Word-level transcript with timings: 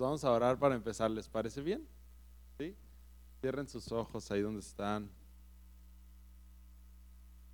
vamos 0.00 0.24
a 0.24 0.32
orar 0.32 0.58
para 0.58 0.74
empezar. 0.74 1.10
¿Les 1.10 1.28
parece 1.28 1.60
bien? 1.62 1.86
¿Sí? 2.58 2.74
Cierren 3.40 3.68
sus 3.68 3.92
ojos 3.92 4.30
ahí 4.30 4.40
donde 4.40 4.60
están. 4.60 5.08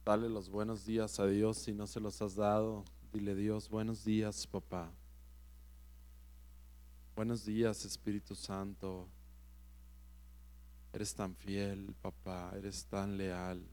Dale 0.04 0.28
los 0.28 0.48
buenos 0.48 0.86
días 0.86 1.18
a 1.18 1.26
Dios 1.26 1.58
si 1.58 1.72
no 1.72 1.86
se 1.86 2.00
los 2.00 2.22
has 2.22 2.36
dado. 2.36 2.84
Dile 3.12 3.34
Dios, 3.34 3.68
buenos 3.68 4.04
días, 4.04 4.46
papá. 4.46 4.90
Buenos 7.16 7.44
días, 7.44 7.84
Espíritu 7.84 8.34
Santo. 8.34 9.08
Eres 10.92 11.14
tan 11.14 11.34
fiel, 11.34 11.94
papá. 12.00 12.52
Eres 12.56 12.86
tan 12.86 13.16
leal. 13.16 13.66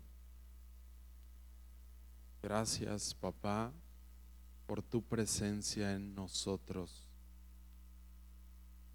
Gracias, 2.41 3.13
papá, 3.13 3.71
por 4.65 4.81
tu 4.81 5.01
presencia 5.01 5.93
en 5.93 6.15
nosotros. 6.15 7.12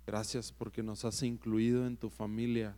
Gracias 0.09 0.51
porque 0.51 0.83
nos 0.83 1.05
has 1.05 1.23
incluido 1.23 1.87
en 1.87 1.95
tu 1.95 2.09
familia. 2.09 2.75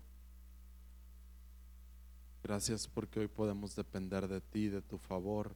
Gracias 2.43 2.89
porque 2.89 3.21
hoy 3.21 3.29
podemos 3.29 3.77
depender 3.77 4.27
de 4.27 4.41
ti, 4.41 4.67
de 4.67 4.83
tu 4.83 4.99
favor, 4.99 5.55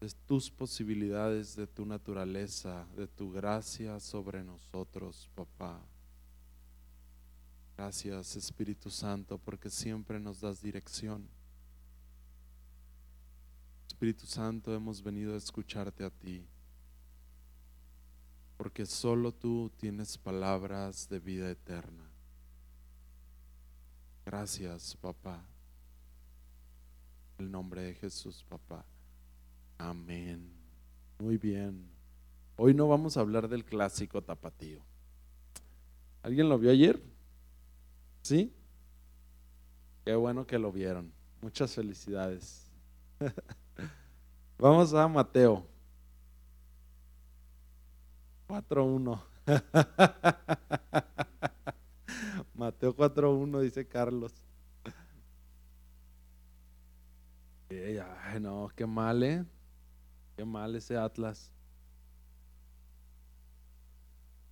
de 0.00 0.08
tus 0.28 0.52
posibilidades, 0.52 1.56
de 1.56 1.66
tu 1.66 1.84
naturaleza, 1.84 2.86
de 2.96 3.08
tu 3.08 3.32
gracia 3.32 3.98
sobre 3.98 4.44
nosotros, 4.44 5.28
papá. 5.34 5.80
Gracias 7.76 8.36
Espíritu 8.36 8.90
Santo 8.90 9.38
porque 9.38 9.68
siempre 9.68 10.20
nos 10.20 10.40
das 10.40 10.62
dirección. 10.62 11.26
Espíritu 13.88 14.24
Santo, 14.24 14.72
hemos 14.72 15.02
venido 15.02 15.34
a 15.34 15.38
escucharte 15.38 16.04
a 16.04 16.10
ti 16.10 16.46
porque 18.56 18.86
solo 18.86 19.32
tú 19.32 19.70
tienes 19.76 20.16
palabras 20.16 21.08
de 21.08 21.18
vida 21.18 21.50
eterna. 21.50 22.04
Gracias, 24.24 24.96
papá. 24.96 25.44
En 27.38 27.46
el 27.46 27.50
nombre 27.50 27.82
de 27.82 27.94
Jesús, 27.94 28.44
papá. 28.48 28.84
Amén. 29.76 30.50
Muy 31.18 31.36
bien. 31.36 31.88
Hoy 32.56 32.74
no 32.74 32.88
vamos 32.88 33.16
a 33.16 33.20
hablar 33.20 33.48
del 33.48 33.64
clásico 33.64 34.22
tapatío. 34.22 34.80
¿Alguien 36.22 36.48
lo 36.48 36.58
vio 36.58 36.70
ayer? 36.70 37.02
¿Sí? 38.22 38.52
Qué 40.04 40.14
bueno 40.14 40.46
que 40.46 40.58
lo 40.58 40.70
vieron. 40.70 41.12
Muchas 41.42 41.74
felicidades. 41.74 42.70
Vamos 44.58 44.94
a 44.94 45.06
Mateo 45.08 45.73
4.1. 48.48 49.20
Mateo 52.54 52.96
4.1 52.96 53.60
dice 53.60 53.86
Carlos. 53.86 54.32
Ay, 57.70 58.40
no, 58.40 58.70
qué 58.74 58.86
mal, 58.86 59.22
¿eh? 59.22 59.44
Qué 60.36 60.44
mal 60.44 60.74
ese 60.76 60.96
Atlas. 60.96 61.50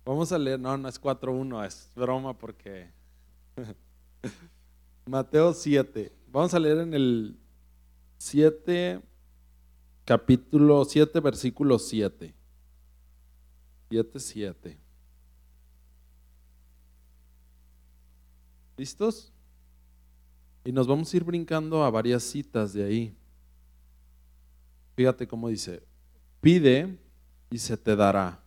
Vamos 0.05 0.31
a 0.31 0.37
leer, 0.37 0.59
no, 0.59 0.77
no 0.77 0.89
es 0.89 1.01
4.1, 1.01 1.65
es 1.65 1.91
broma 1.95 2.37
porque... 2.37 2.91
Mateo 5.05 5.53
7. 5.53 6.11
Vamos 6.27 6.53
a 6.53 6.59
leer 6.59 6.79
en 6.79 6.93
el 6.93 7.37
7, 8.17 9.01
capítulo 10.05 10.85
7, 10.85 11.19
versículo 11.19 11.79
7. 11.79 12.33
7, 14.15 14.77
¿Listos? 18.77 19.31
Y 20.65 20.71
nos 20.71 20.87
vamos 20.87 21.13
a 21.13 21.17
ir 21.17 21.23
brincando 21.23 21.83
a 21.83 21.91
varias 21.91 22.23
citas 22.23 22.73
de 22.73 22.83
ahí. 22.83 23.15
Fíjate 24.95 25.27
cómo 25.27 25.49
dice, 25.49 25.83
pide 26.41 26.97
y 27.49 27.57
se 27.57 27.77
te 27.77 27.95
dará, 27.95 28.39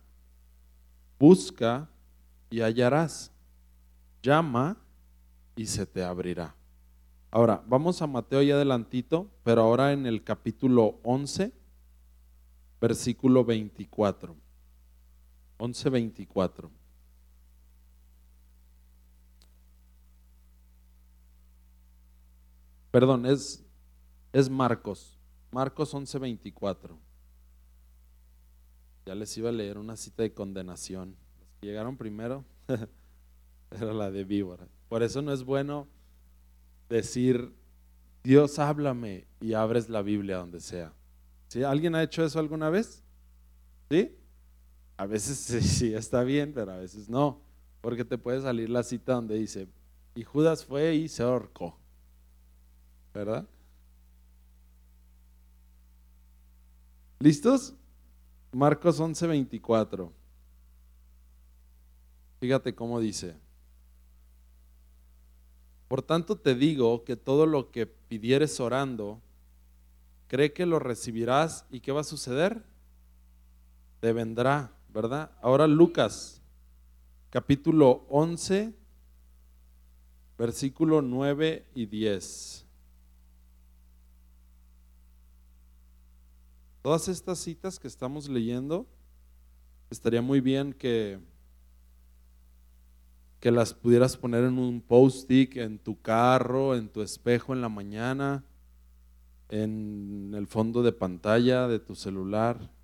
busca 1.19 1.89
y 2.49 2.61
hallarás, 2.61 3.31
llama 4.21 4.77
y 5.55 5.65
se 5.65 5.85
te 5.85 6.03
abrirá. 6.03 6.55
Ahora, 7.29 7.63
vamos 7.67 8.01
a 8.01 8.07
Mateo 8.07 8.41
y 8.41 8.51
adelantito, 8.51 9.29
pero 9.43 9.61
ahora 9.61 9.91
en 9.91 10.05
el 10.05 10.23
capítulo 10.23 10.99
11, 11.03 11.51
versículo 12.79 13.43
24. 13.43 14.46
11:24. 15.57 16.69
Perdón, 22.91 23.25
es, 23.25 23.63
es 24.33 24.49
Marcos. 24.49 25.19
Marcos 25.51 25.93
11:24. 25.93 26.97
Ya 29.05 29.15
les 29.15 29.37
iba 29.37 29.49
a 29.49 29.53
leer 29.53 29.77
una 29.77 29.95
cita 29.95 30.23
de 30.23 30.33
condenación. 30.33 31.15
Que 31.59 31.67
llegaron 31.67 31.97
primero 31.97 32.43
era 33.71 33.93
la 33.93 34.11
de 34.11 34.23
víbora. 34.23 34.67
Por 34.89 35.03
eso 35.03 35.21
no 35.21 35.33
es 35.33 35.43
bueno 35.43 35.87
decir, 36.89 37.53
Dios 38.23 38.59
háblame 38.59 39.27
y 39.39 39.53
abres 39.53 39.89
la 39.89 40.01
Biblia 40.01 40.37
donde 40.37 40.59
sea. 40.59 40.93
¿Sí? 41.47 41.63
¿Alguien 41.63 41.95
ha 41.95 42.03
hecho 42.03 42.23
eso 42.23 42.39
alguna 42.39 42.69
vez? 42.69 43.03
¿Sí? 43.89 44.15
A 44.97 45.05
veces 45.05 45.37
sí, 45.65 45.93
está 45.93 46.23
bien, 46.23 46.51
pero 46.53 46.71
a 46.71 46.77
veces 46.77 47.07
no, 47.07 47.39
porque 47.81 48.03
te 48.03 48.17
puede 48.17 48.41
salir 48.41 48.69
la 48.69 48.83
cita 48.83 49.13
donde 49.13 49.35
dice, 49.35 49.67
y 50.15 50.23
Judas 50.23 50.65
fue 50.65 50.95
y 50.95 51.07
se 51.07 51.23
ahorcó, 51.23 51.77
¿verdad? 53.13 53.47
¿Listos? 57.19 57.73
Marcos 58.51 58.99
11:24. 58.99 60.11
Fíjate 62.39 62.75
cómo 62.75 62.99
dice. 62.99 63.35
Por 65.87 66.01
tanto 66.01 66.37
te 66.37 66.53
digo 66.53 67.03
que 67.03 67.15
todo 67.15 67.45
lo 67.45 67.71
que 67.71 67.87
pidieres 67.87 68.59
orando, 68.59 69.21
cree 70.27 70.53
que 70.53 70.65
lo 70.65 70.79
recibirás 70.79 71.65
y 71.71 71.79
¿qué 71.79 71.91
va 71.91 72.01
a 72.01 72.03
suceder? 72.03 72.63
Te 73.99 74.13
vendrá. 74.13 74.76
¿Verdad? 74.97 75.29
Ahora 75.43 75.67
Lucas, 75.67 76.41
capítulo 77.29 78.07
11, 78.09 78.73
versículo 80.39 81.03
9 81.03 81.67
y 81.75 81.85
10. 81.85 82.65
Todas 86.81 87.09
estas 87.09 87.37
citas 87.37 87.77
que 87.77 87.87
estamos 87.87 88.27
leyendo, 88.27 88.87
estaría 89.91 90.23
muy 90.23 90.41
bien 90.41 90.73
que, 90.73 91.19
que 93.39 93.51
las 93.51 93.75
pudieras 93.75 94.17
poner 94.17 94.45
en 94.45 94.57
un 94.57 94.81
post-it, 94.81 95.57
en 95.57 95.77
tu 95.77 96.01
carro, 96.01 96.75
en 96.75 96.89
tu 96.89 97.03
espejo 97.03 97.53
en 97.53 97.61
la 97.61 97.69
mañana, 97.69 98.43
en 99.49 100.33
el 100.35 100.47
fondo 100.47 100.81
de 100.81 100.91
pantalla 100.91 101.67
de 101.67 101.77
tu 101.77 101.93
celular 101.93 102.75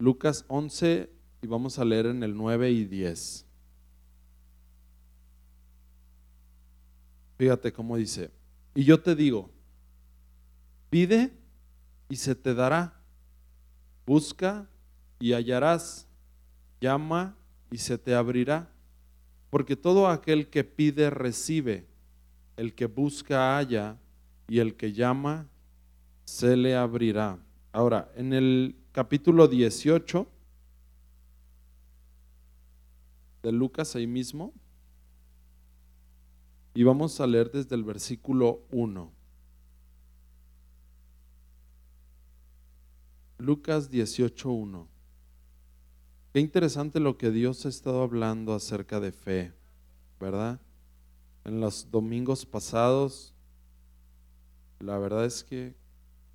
Lucas 0.00 0.46
11 0.48 1.10
y 1.42 1.46
vamos 1.46 1.78
a 1.78 1.84
leer 1.84 2.06
en 2.06 2.22
el 2.22 2.34
9 2.34 2.70
y 2.70 2.86
10. 2.86 3.46
Fíjate 7.36 7.70
cómo 7.72 7.98
dice, 7.98 8.30
y 8.74 8.84
yo 8.84 9.00
te 9.00 9.14
digo, 9.14 9.50
pide 10.88 11.32
y 12.08 12.16
se 12.16 12.34
te 12.34 12.54
dará, 12.54 12.98
busca 14.06 14.66
y 15.18 15.34
hallarás, 15.34 16.08
llama 16.80 17.36
y 17.70 17.76
se 17.76 17.98
te 17.98 18.14
abrirá, 18.14 18.70
porque 19.50 19.76
todo 19.76 20.08
aquel 20.08 20.48
que 20.48 20.64
pide 20.64 21.10
recibe, 21.10 21.86
el 22.56 22.74
que 22.74 22.86
busca 22.86 23.56
halla 23.58 23.98
y 24.48 24.60
el 24.60 24.76
que 24.76 24.94
llama 24.94 25.46
se 26.24 26.56
le 26.56 26.74
abrirá. 26.74 27.38
Ahora, 27.72 28.10
en 28.16 28.32
el 28.32 28.79
capítulo 28.92 29.46
18 29.46 30.26
de 33.42 33.52
Lucas 33.52 33.94
ahí 33.96 34.06
mismo. 34.06 34.52
Y 36.74 36.82
vamos 36.84 37.20
a 37.20 37.26
leer 37.26 37.50
desde 37.50 37.74
el 37.74 37.84
versículo 37.84 38.62
1. 38.70 39.10
Lucas 43.38 43.90
18.1. 43.90 44.86
Qué 46.32 46.40
interesante 46.40 47.00
lo 47.00 47.16
que 47.16 47.30
Dios 47.30 47.66
ha 47.66 47.68
estado 47.68 48.02
hablando 48.02 48.54
acerca 48.54 49.00
de 49.00 49.10
fe, 49.10 49.52
¿verdad? 50.20 50.60
En 51.44 51.60
los 51.60 51.90
domingos 51.90 52.46
pasados, 52.46 53.34
la 54.78 54.96
verdad 54.98 55.24
es 55.24 55.42
que 55.42 55.74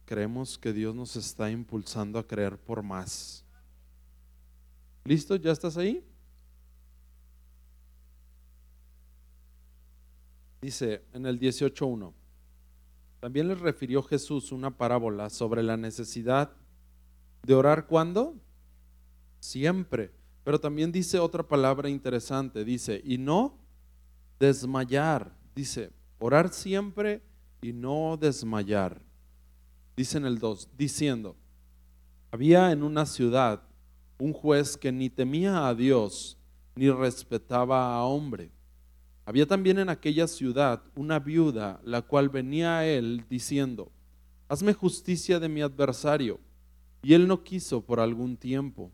Creemos 0.05 0.57
que 0.57 0.71
Dios 0.71 0.93
nos 0.93 1.15
está 1.15 1.49
impulsando 1.49 2.19
a 2.19 2.27
creer 2.27 2.57
por 2.57 2.83
más. 2.83 3.43
¿Listo? 5.03 5.35
¿Ya 5.35 5.51
estás 5.51 5.77
ahí? 5.77 6.03
Dice 10.61 11.03
en 11.13 11.25
el 11.25 11.39
18.1, 11.39 12.13
también 13.19 13.47
les 13.47 13.59
refirió 13.59 14.03
Jesús 14.03 14.51
una 14.51 14.69
parábola 14.69 15.29
sobre 15.29 15.63
la 15.63 15.77
necesidad 15.77 16.51
de 17.43 17.53
orar 17.53 17.87
cuando? 17.87 18.35
Siempre. 19.39 20.11
Pero 20.43 20.59
también 20.59 20.91
dice 20.91 21.19
otra 21.19 21.41
palabra 21.41 21.89
interesante, 21.89 22.63
dice, 22.63 23.01
y 23.03 23.17
no 23.17 23.57
desmayar. 24.39 25.35
Dice, 25.55 25.91
orar 26.19 26.53
siempre 26.53 27.23
y 27.61 27.73
no 27.73 28.17
desmayar. 28.19 29.01
Dice 29.95 30.17
en 30.17 30.25
el 30.25 30.39
2, 30.39 30.69
diciendo, 30.77 31.35
había 32.31 32.71
en 32.71 32.83
una 32.83 33.05
ciudad 33.05 33.61
un 34.19 34.33
juez 34.33 34.75
que 34.75 34.91
ni 34.91 35.09
temía 35.09 35.67
a 35.67 35.75
Dios 35.75 36.37
ni 36.75 36.89
respetaba 36.89 37.95
a 37.95 38.03
hombre. 38.03 38.51
Había 39.25 39.47
también 39.47 39.79
en 39.79 39.89
aquella 39.89 40.27
ciudad 40.27 40.83
una 40.95 41.19
viuda, 41.19 41.79
la 41.83 42.01
cual 42.01 42.29
venía 42.29 42.79
a 42.79 42.85
él 42.85 43.25
diciendo, 43.29 43.91
hazme 44.49 44.73
justicia 44.73 45.39
de 45.39 45.49
mi 45.49 45.61
adversario. 45.61 46.39
Y 47.01 47.13
él 47.13 47.27
no 47.27 47.43
quiso 47.43 47.81
por 47.81 47.99
algún 47.99 48.35
tiempo. 48.35 48.91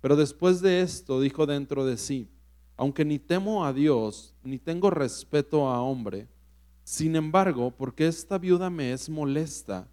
Pero 0.00 0.14
después 0.14 0.60
de 0.60 0.80
esto 0.80 1.20
dijo 1.20 1.46
dentro 1.46 1.84
de 1.84 1.96
sí, 1.96 2.30
aunque 2.76 3.04
ni 3.04 3.18
temo 3.18 3.64
a 3.64 3.72
Dios, 3.72 4.34
ni 4.44 4.58
tengo 4.58 4.90
respeto 4.90 5.68
a 5.68 5.82
hombre, 5.82 6.28
sin 6.84 7.16
embargo, 7.16 7.72
porque 7.76 8.06
esta 8.06 8.38
viuda 8.38 8.70
me 8.70 8.92
es 8.92 9.08
molesta, 9.08 9.88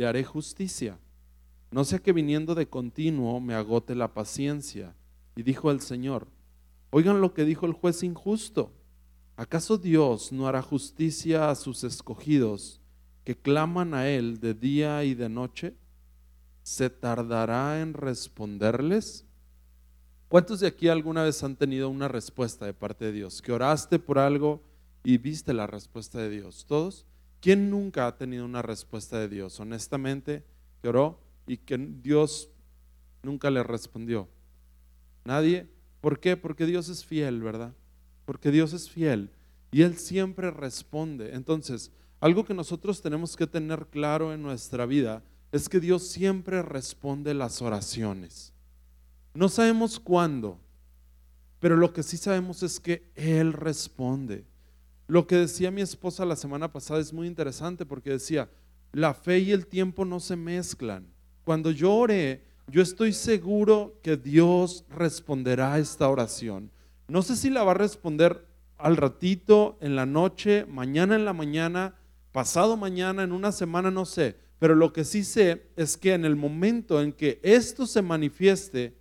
le 0.00 0.06
haré 0.06 0.24
justicia. 0.24 0.98
No 1.70 1.84
sea 1.84 1.98
que 1.98 2.14
viniendo 2.14 2.54
de 2.54 2.66
continuo 2.66 3.38
me 3.38 3.52
agote 3.52 3.94
la 3.94 4.14
paciencia. 4.14 4.94
Y 5.36 5.42
dijo 5.42 5.70
el 5.70 5.82
Señor, 5.82 6.26
oigan 6.88 7.20
lo 7.20 7.34
que 7.34 7.44
dijo 7.44 7.66
el 7.66 7.74
juez 7.74 8.02
injusto. 8.02 8.72
¿Acaso 9.36 9.76
Dios 9.76 10.32
no 10.32 10.46
hará 10.46 10.62
justicia 10.62 11.50
a 11.50 11.54
sus 11.54 11.84
escogidos 11.84 12.80
que 13.24 13.36
claman 13.36 13.92
a 13.92 14.08
Él 14.08 14.40
de 14.40 14.54
día 14.54 15.04
y 15.04 15.14
de 15.14 15.28
noche? 15.28 15.74
¿Se 16.62 16.88
tardará 16.88 17.82
en 17.82 17.92
responderles? 17.92 19.26
¿Cuántos 20.28 20.60
de 20.60 20.68
aquí 20.68 20.88
alguna 20.88 21.24
vez 21.24 21.44
han 21.44 21.56
tenido 21.56 21.90
una 21.90 22.08
respuesta 22.08 22.64
de 22.64 22.72
parte 22.72 23.04
de 23.04 23.12
Dios? 23.12 23.42
Que 23.42 23.52
oraste 23.52 23.98
por 23.98 24.18
algo 24.18 24.62
y 25.04 25.18
viste 25.18 25.52
la 25.52 25.66
respuesta 25.66 26.18
de 26.20 26.30
Dios. 26.30 26.64
¿Todos? 26.66 27.04
¿Quién 27.40 27.70
nunca 27.70 28.06
ha 28.06 28.16
tenido 28.16 28.44
una 28.44 28.62
respuesta 28.62 29.18
de 29.18 29.28
Dios? 29.28 29.58
Honestamente, 29.60 30.44
que 30.82 30.88
oró 30.88 31.20
y 31.46 31.56
que 31.56 31.78
Dios 31.78 32.50
nunca 33.22 33.50
le 33.50 33.62
respondió. 33.62 34.28
Nadie. 35.24 35.68
¿Por 36.00 36.18
qué? 36.18 36.36
Porque 36.36 36.66
Dios 36.66 36.88
es 36.88 37.04
fiel, 37.04 37.42
¿verdad? 37.42 37.74
Porque 38.24 38.50
Dios 38.50 38.72
es 38.72 38.88
fiel 38.88 39.30
y 39.70 39.82
Él 39.82 39.98
siempre 39.98 40.50
responde. 40.50 41.34
Entonces, 41.34 41.90
algo 42.20 42.44
que 42.44 42.54
nosotros 42.54 43.02
tenemos 43.02 43.36
que 43.36 43.46
tener 43.46 43.86
claro 43.86 44.32
en 44.32 44.42
nuestra 44.42 44.86
vida 44.86 45.22
es 45.52 45.68
que 45.68 45.80
Dios 45.80 46.08
siempre 46.08 46.62
responde 46.62 47.34
las 47.34 47.60
oraciones. 47.60 48.52
No 49.34 49.48
sabemos 49.48 50.00
cuándo, 50.00 50.58
pero 51.58 51.76
lo 51.76 51.92
que 51.92 52.02
sí 52.02 52.16
sabemos 52.16 52.62
es 52.62 52.80
que 52.80 53.10
Él 53.14 53.52
responde. 53.52 54.44
Lo 55.10 55.26
que 55.26 55.34
decía 55.34 55.72
mi 55.72 55.80
esposa 55.80 56.24
la 56.24 56.36
semana 56.36 56.72
pasada 56.72 57.00
es 57.00 57.12
muy 57.12 57.26
interesante 57.26 57.84
porque 57.84 58.10
decía, 58.10 58.48
la 58.92 59.12
fe 59.12 59.40
y 59.40 59.50
el 59.50 59.66
tiempo 59.66 60.04
no 60.04 60.20
se 60.20 60.36
mezclan. 60.36 61.08
Cuando 61.42 61.72
yo 61.72 61.92
oré, 61.92 62.44
yo 62.68 62.80
estoy 62.80 63.12
seguro 63.12 63.98
que 64.04 64.16
Dios 64.16 64.84
responderá 64.88 65.72
a 65.72 65.78
esta 65.80 66.08
oración. 66.08 66.70
No 67.08 67.22
sé 67.22 67.34
si 67.34 67.50
la 67.50 67.64
va 67.64 67.72
a 67.72 67.74
responder 67.74 68.46
al 68.78 68.96
ratito, 68.96 69.78
en 69.80 69.96
la 69.96 70.06
noche, 70.06 70.64
mañana 70.66 71.16
en 71.16 71.24
la 71.24 71.32
mañana, 71.32 71.96
pasado 72.30 72.76
mañana, 72.76 73.24
en 73.24 73.32
una 73.32 73.50
semana, 73.50 73.90
no 73.90 74.04
sé. 74.04 74.36
Pero 74.60 74.76
lo 74.76 74.92
que 74.92 75.04
sí 75.04 75.24
sé 75.24 75.66
es 75.74 75.96
que 75.96 76.14
en 76.14 76.24
el 76.24 76.36
momento 76.36 77.02
en 77.02 77.12
que 77.12 77.40
esto 77.42 77.84
se 77.88 78.00
manifieste, 78.00 78.96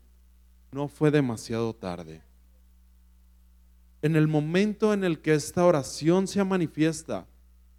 no 0.71 0.87
fue 0.87 1.11
demasiado 1.11 1.75
tarde. 1.75 2.23
En 4.01 4.15
el 4.15 4.27
momento 4.27 4.93
en 4.93 5.03
el 5.03 5.19
que 5.19 5.33
esta 5.33 5.65
oración 5.65 6.27
se 6.27 6.43
manifiesta, 6.43 7.27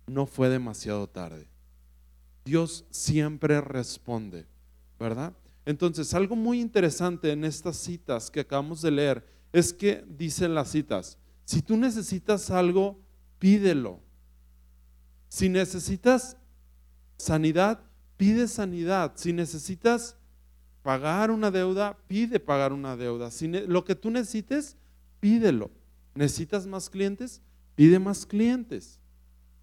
no 0.06 0.26
fue 0.26 0.48
demasiado 0.48 1.06
tarde. 1.08 1.48
Dios 2.44 2.84
siempre 2.90 3.60
responde, 3.60 4.46
¿verdad? 4.98 5.32
Entonces, 5.64 6.12
algo 6.14 6.36
muy 6.36 6.60
interesante 6.60 7.30
en 7.32 7.44
estas 7.44 7.76
citas 7.76 8.30
que 8.30 8.40
acabamos 8.40 8.82
de 8.82 8.90
leer 8.90 9.24
es 9.52 9.72
que 9.72 10.04
dicen 10.08 10.54
las 10.54 10.70
citas, 10.70 11.18
si 11.44 11.62
tú 11.62 11.76
necesitas 11.76 12.50
algo, 12.50 12.98
pídelo. 13.38 14.00
Si 15.28 15.48
necesitas 15.48 16.36
sanidad, 17.16 17.80
pide 18.16 18.48
sanidad. 18.48 19.12
Si 19.16 19.32
necesitas 19.32 20.16
pagar 20.82 21.30
una 21.30 21.50
deuda, 21.50 21.96
pide 22.06 22.40
pagar 22.40 22.72
una 22.72 22.96
deuda. 22.96 23.30
Si 23.30 23.48
lo 23.48 23.84
que 23.84 23.94
tú 23.94 24.10
necesites, 24.10 24.76
pídelo. 25.20 25.70
¿Necesitas 26.14 26.66
más 26.66 26.90
clientes? 26.90 27.42
Pide 27.74 27.98
más 27.98 28.26
clientes. 28.26 28.98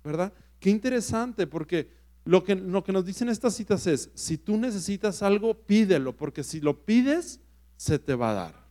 ¿Verdad? 0.04 0.34
Qué 0.60 0.70
interesante, 0.70 1.48
porque 1.48 1.92
lo 2.26 2.44
que, 2.44 2.56
lo 2.56 2.84
que 2.84 2.92
nos 2.92 3.06
dicen 3.06 3.30
estas 3.30 3.56
citas 3.56 3.88
es, 3.88 4.10
si 4.14 4.38
tú 4.38 4.58
necesitas 4.58 5.24
algo, 5.24 5.54
pídelo, 5.54 6.16
porque 6.16 6.44
si 6.44 6.60
lo 6.60 6.84
pides, 6.86 7.40
se 7.76 8.00
te 8.00 8.16
va 8.16 8.32
a 8.32 8.34
dar. 8.34 8.68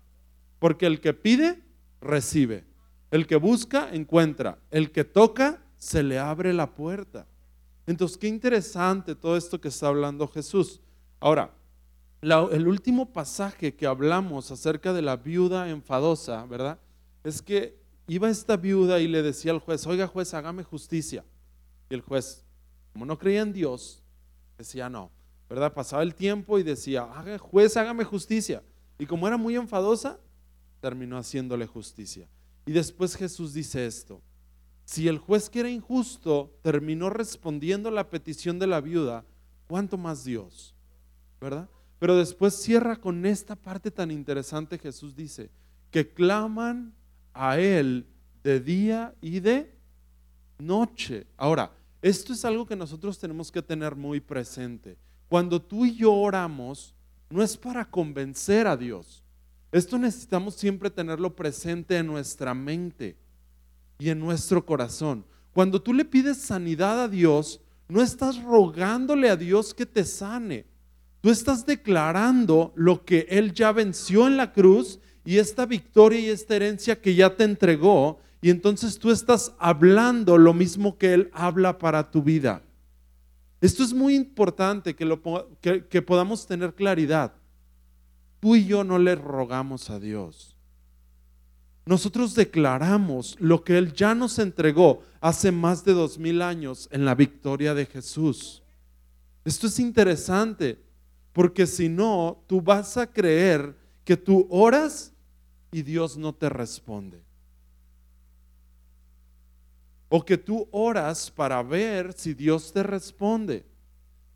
Porque 0.58 0.86
el 0.86 1.00
que 1.00 1.14
pide, 1.14 1.62
recibe. 2.00 2.64
El 3.10 3.26
que 3.26 3.36
busca, 3.36 3.88
encuentra. 3.92 4.58
El 4.70 4.90
que 4.90 5.04
toca, 5.04 5.62
se 5.78 6.02
le 6.02 6.18
abre 6.18 6.52
la 6.52 6.74
puerta. 6.74 7.26
Entonces, 7.86 8.18
qué 8.18 8.28
interesante 8.28 9.14
todo 9.14 9.36
esto 9.36 9.60
que 9.60 9.68
está 9.68 9.88
hablando 9.88 10.26
Jesús. 10.26 10.80
Ahora, 11.20 11.54
el 12.20 12.66
último 12.66 13.12
pasaje 13.12 13.74
que 13.74 13.86
hablamos 13.86 14.50
acerca 14.50 14.92
de 14.92 15.02
la 15.02 15.16
viuda 15.16 15.70
enfadosa, 15.70 16.44
¿verdad? 16.46 16.78
Es 17.26 17.42
que 17.42 17.76
iba 18.06 18.30
esta 18.30 18.56
viuda 18.56 19.00
y 19.00 19.08
le 19.08 19.20
decía 19.20 19.50
al 19.50 19.58
juez, 19.58 19.84
oiga 19.88 20.06
juez, 20.06 20.32
hágame 20.32 20.62
justicia. 20.62 21.24
Y 21.90 21.94
el 21.94 22.00
juez, 22.00 22.44
como 22.92 23.04
no 23.04 23.18
creía 23.18 23.42
en 23.42 23.52
Dios, 23.52 24.00
decía 24.56 24.88
no, 24.88 25.10
¿verdad? 25.48 25.74
Pasaba 25.74 26.04
el 26.04 26.14
tiempo 26.14 26.56
y 26.56 26.62
decía, 26.62 27.04
juez, 27.40 27.76
hágame 27.76 28.04
justicia. 28.04 28.62
Y 28.96 29.06
como 29.06 29.26
era 29.26 29.36
muy 29.36 29.56
enfadosa, 29.56 30.20
terminó 30.80 31.18
haciéndole 31.18 31.66
justicia. 31.66 32.28
Y 32.64 32.70
después 32.70 33.16
Jesús 33.16 33.52
dice 33.52 33.86
esto, 33.86 34.22
si 34.84 35.08
el 35.08 35.18
juez 35.18 35.50
que 35.50 35.58
era 35.58 35.68
injusto 35.68 36.56
terminó 36.62 37.10
respondiendo 37.10 37.90
la 37.90 38.08
petición 38.08 38.60
de 38.60 38.68
la 38.68 38.80
viuda, 38.80 39.24
¿cuánto 39.66 39.98
más 39.98 40.22
Dios? 40.22 40.76
¿Verdad? 41.40 41.68
Pero 41.98 42.16
después 42.16 42.54
cierra 42.54 42.94
con 42.94 43.26
esta 43.26 43.56
parte 43.56 43.90
tan 43.90 44.12
interesante, 44.12 44.78
Jesús 44.78 45.16
dice, 45.16 45.50
que 45.90 46.08
claman 46.08 46.94
a 47.36 47.58
Él 47.58 48.06
de 48.42 48.60
día 48.60 49.14
y 49.20 49.40
de 49.40 49.74
noche. 50.58 51.26
Ahora, 51.36 51.70
esto 52.02 52.32
es 52.32 52.44
algo 52.44 52.66
que 52.66 52.76
nosotros 52.76 53.18
tenemos 53.18 53.50
que 53.50 53.62
tener 53.62 53.96
muy 53.96 54.20
presente. 54.20 54.96
Cuando 55.28 55.60
tú 55.60 55.84
y 55.84 55.96
yo 55.96 56.12
oramos, 56.12 56.94
no 57.30 57.42
es 57.42 57.56
para 57.56 57.84
convencer 57.84 58.66
a 58.66 58.76
Dios. 58.76 59.22
Esto 59.72 59.98
necesitamos 59.98 60.54
siempre 60.54 60.90
tenerlo 60.90 61.34
presente 61.34 61.96
en 61.96 62.06
nuestra 62.06 62.54
mente 62.54 63.16
y 63.98 64.10
en 64.10 64.20
nuestro 64.20 64.64
corazón. 64.64 65.24
Cuando 65.52 65.82
tú 65.82 65.92
le 65.92 66.04
pides 66.04 66.38
sanidad 66.38 67.02
a 67.02 67.08
Dios, 67.08 67.60
no 67.88 68.02
estás 68.02 68.42
rogándole 68.42 69.28
a 69.28 69.36
Dios 69.36 69.74
que 69.74 69.86
te 69.86 70.04
sane. 70.04 70.66
Tú 71.20 71.30
estás 71.30 71.66
declarando 71.66 72.72
lo 72.76 73.04
que 73.04 73.26
Él 73.28 73.52
ya 73.52 73.72
venció 73.72 74.26
en 74.26 74.36
la 74.36 74.52
cruz 74.52 75.00
y 75.26 75.38
esta 75.38 75.66
victoria 75.66 76.20
y 76.20 76.28
esta 76.28 76.56
herencia 76.56 77.00
que 77.00 77.14
ya 77.14 77.36
te 77.36 77.44
entregó. 77.44 78.20
Y 78.40 78.50
entonces 78.50 78.98
tú 78.98 79.10
estás 79.10 79.52
hablando 79.58 80.38
lo 80.38 80.54
mismo 80.54 80.96
que 80.96 81.12
Él 81.12 81.30
habla 81.34 81.78
para 81.78 82.10
tu 82.10 82.22
vida. 82.22 82.62
Esto 83.60 83.82
es 83.82 83.92
muy 83.92 84.14
importante 84.14 84.94
que, 84.94 85.04
lo, 85.04 85.20
que 85.60 86.02
podamos 86.02 86.46
tener 86.46 86.74
claridad. 86.74 87.32
Tú 88.40 88.54
y 88.54 88.66
yo 88.66 88.84
no 88.84 88.98
le 88.98 89.16
rogamos 89.16 89.90
a 89.90 89.98
Dios. 89.98 90.56
Nosotros 91.86 92.34
declaramos 92.34 93.36
lo 93.40 93.64
que 93.64 93.78
Él 93.78 93.92
ya 93.92 94.14
nos 94.14 94.38
entregó 94.38 95.02
hace 95.20 95.50
más 95.50 95.84
de 95.84 95.92
dos 95.92 96.18
mil 96.18 96.42
años 96.42 96.88
en 96.92 97.04
la 97.04 97.14
victoria 97.14 97.74
de 97.74 97.86
Jesús. 97.86 98.62
Esto 99.44 99.66
es 99.66 99.78
interesante. 99.80 100.86
Porque 101.36 101.66
si 101.66 101.90
no, 101.90 102.42
tú 102.46 102.62
vas 102.62 102.96
a 102.96 103.06
creer 103.06 103.76
que 104.04 104.16
tú 104.16 104.46
oras 104.48 105.12
y 105.76 105.82
Dios 105.82 106.16
no 106.16 106.34
te 106.34 106.48
responde. 106.48 107.22
O 110.08 110.24
que 110.24 110.38
tú 110.38 110.66
oras 110.70 111.30
para 111.30 111.62
ver 111.62 112.14
si 112.14 112.32
Dios 112.32 112.72
te 112.72 112.82
responde. 112.82 113.66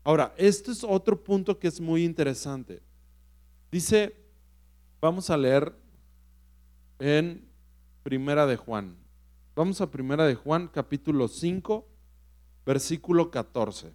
Ahora, 0.03 0.35
este 0.37 0.69
es 0.69 0.83
otro 0.83 1.19
punto 1.23 1.57
que 1.57 1.67
es 1.67 1.81
muy 1.81 2.03
interesante. 2.03 2.83
Dice, 3.71 4.15
vamos 5.01 5.31
a 5.31 5.37
leer 5.37 5.75
en 6.99 7.43
Primera 8.03 8.45
de 8.45 8.57
Juan. 8.57 8.95
Vamos 9.55 9.81
a 9.81 9.89
primera 9.89 10.27
de 10.27 10.35
Juan 10.35 10.67
capítulo 10.67 11.27
5, 11.27 11.87
versículo 12.67 13.31
14. 13.31 13.91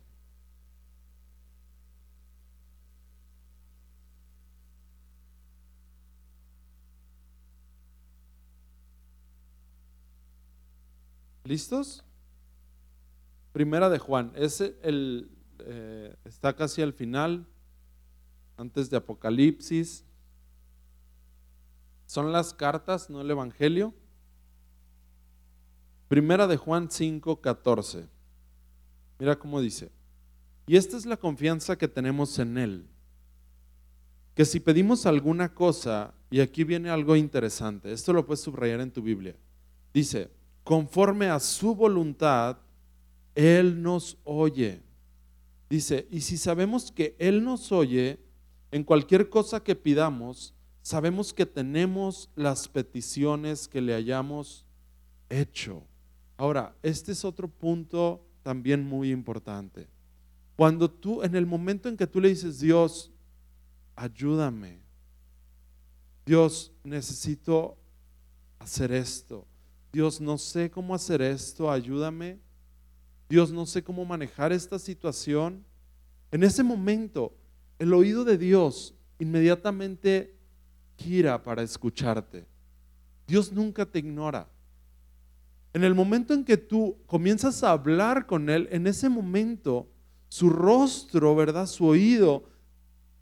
¿Listos? 11.47 12.05
Primera 13.53 13.89
de 13.89 13.99
Juan, 13.99 14.33
es 14.35 14.61
el, 14.61 15.31
eh, 15.61 16.15
está 16.25 16.55
casi 16.55 16.83
al 16.83 16.93
final, 16.93 17.47
antes 18.57 18.91
de 18.91 18.97
Apocalipsis. 18.97 20.05
Son 22.07 22.33
las 22.33 22.53
cartas, 22.53 23.09
no 23.09 23.21
el 23.21 23.31
Evangelio. 23.31 23.95
Primera 26.09 26.47
de 26.47 26.57
Juan 26.57 26.91
5, 26.91 27.41
14. 27.41 28.07
Mira 29.19 29.39
cómo 29.39 29.61
dice. 29.61 29.91
Y 30.67 30.77
esta 30.77 30.97
es 30.97 31.07
la 31.07 31.17
confianza 31.17 31.77
que 31.77 31.89
tenemos 31.89 32.39
en 32.39 32.59
Él. 32.59 32.87
Que 34.35 34.45
si 34.45 34.61
pedimos 34.61 35.07
alguna 35.07 35.55
cosa, 35.55 36.13
y 36.29 36.41
aquí 36.41 36.65
viene 36.65 36.91
algo 36.91 37.15
interesante, 37.17 37.93
esto 37.93 38.13
lo 38.13 38.27
puedes 38.27 38.41
subrayar 38.41 38.81
en 38.81 38.91
tu 38.91 39.01
Biblia. 39.01 39.35
Dice, 39.95 40.36
conforme 40.67 41.29
a 41.29 41.39
su 41.39 41.77
voluntad, 41.77 42.59
Él 43.37 43.81
nos 43.81 44.19
oye. 44.25 44.83
Dice, 45.71 46.09
y 46.11 46.23
si 46.23 46.37
sabemos 46.37 46.91
que 46.91 47.15
Él 47.21 47.45
nos 47.45 47.71
oye, 47.71 48.19
en 48.73 48.83
cualquier 48.83 49.29
cosa 49.29 49.63
que 49.63 49.77
pidamos, 49.77 50.55
sabemos 50.83 51.33
que 51.33 51.47
tenemos 51.47 52.31
las 52.35 52.67
peticiones 52.67 53.69
que 53.69 53.81
le 53.81 53.95
hayamos 53.95 54.67
hecho. 55.31 55.85
Ahora, 56.37 56.75
este 56.83 57.13
es 57.13 57.25
otro 57.25 57.47
punto 57.47 58.27
también 58.43 58.85
muy 58.85 59.13
importante. 59.13 59.87
Cuando 60.57 60.91
tú, 60.91 61.23
en 61.23 61.37
el 61.37 61.47
momento 61.47 61.89
en 61.89 61.97
que 61.97 62.09
tú 62.09 62.21
le 62.21 62.31
dices, 62.31 62.59
Dios, 62.59 63.13
ayúdame, 63.95 64.81
Dios, 66.25 66.73
necesito 66.83 67.77
hacer 68.59 68.91
esto, 68.91 69.47
Dios, 69.97 70.21
no 70.21 70.37
sé 70.37 70.71
cómo 70.71 70.95
hacer 70.95 71.23
esto, 71.23 71.71
ayúdame, 71.71 72.39
Dios, 73.31 73.51
no 73.51 73.65
sé 73.65 73.83
cómo 73.83 74.05
manejar 74.05 74.53
esta 74.53 74.79
situación. 74.79 75.65
En 76.31 76.43
ese 76.43 76.63
momento, 76.63 77.35
el 77.79 77.95
oído 77.95 78.23
de 78.23 78.37
Dios 78.37 78.95
inmediatamente 79.19 80.37
gira 80.99 81.43
para 81.43 81.63
escucharte. 81.63 82.45
Dios 83.27 83.51
nunca 83.51 83.87
te 83.87 84.01
ignora. 84.01 84.47
En 85.73 85.83
el 85.83 85.95
momento 85.95 86.35
en 86.35 86.45
que 86.45 86.59
tú 86.59 86.99
comienzas 87.07 87.65
a 87.65 87.71
hablar 87.71 88.27
con 88.27 88.51
Él, 88.51 88.69
en 88.71 88.87
ese 88.87 89.09
momento 89.09 89.89
su 90.29 90.51
rostro, 90.51 91.35
¿verdad? 91.35 91.67
Su 91.67 91.87
oído 91.87 92.45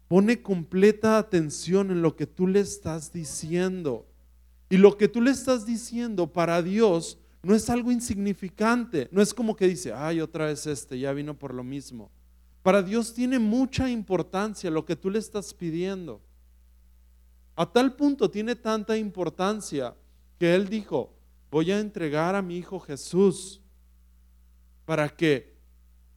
pone 0.09 0.43
completa 0.43 1.19
atención 1.19 1.93
en 1.93 2.02
lo 2.02 2.16
que 2.16 2.26
tú 2.26 2.49
le 2.49 2.59
estás 2.59 3.12
diciendo. 3.12 4.09
Y 4.68 4.76
lo 4.76 4.97
que 4.97 5.09
tú 5.09 5.21
le 5.21 5.30
estás 5.30 5.66
diciendo 5.66 6.33
para 6.33 6.62
Dios 6.62 7.18
no 7.42 7.54
es 7.54 7.68
algo 7.68 7.92
insignificante, 7.92 9.09
no 9.12 9.21
es 9.21 9.35
como 9.35 9.54
que 9.54 9.68
dice, 9.68 9.92
ay, 9.92 10.21
otra 10.21 10.47
vez 10.47 10.66
este, 10.66 10.99
ya 10.99 11.12
vino 11.12 11.38
por 11.38 11.52
lo 11.52 11.62
mismo. 11.62 12.11
Para 12.62 12.83
Dios 12.83 13.12
tiene 13.12 13.38
mucha 13.38 13.90
importancia 13.90 14.71
lo 14.71 14.87
que 14.87 14.97
tú 14.97 15.11
le 15.11 15.18
estás 15.18 15.52
pidiendo. 15.52 16.23
A 17.54 17.71
tal 17.71 17.94
punto 17.94 18.30
tiene 18.30 18.56
tanta 18.56 18.97
importancia 18.97 19.94
que 20.38 20.54
Él 20.54 20.68
dijo, 20.68 21.14
voy 21.50 21.71
a 21.71 21.78
entregar 21.78 22.35
a 22.35 22.42
mi 22.42 22.56
Hijo 22.56 22.80
Jesús 22.80 23.61
para 24.87 25.09
que 25.11 25.54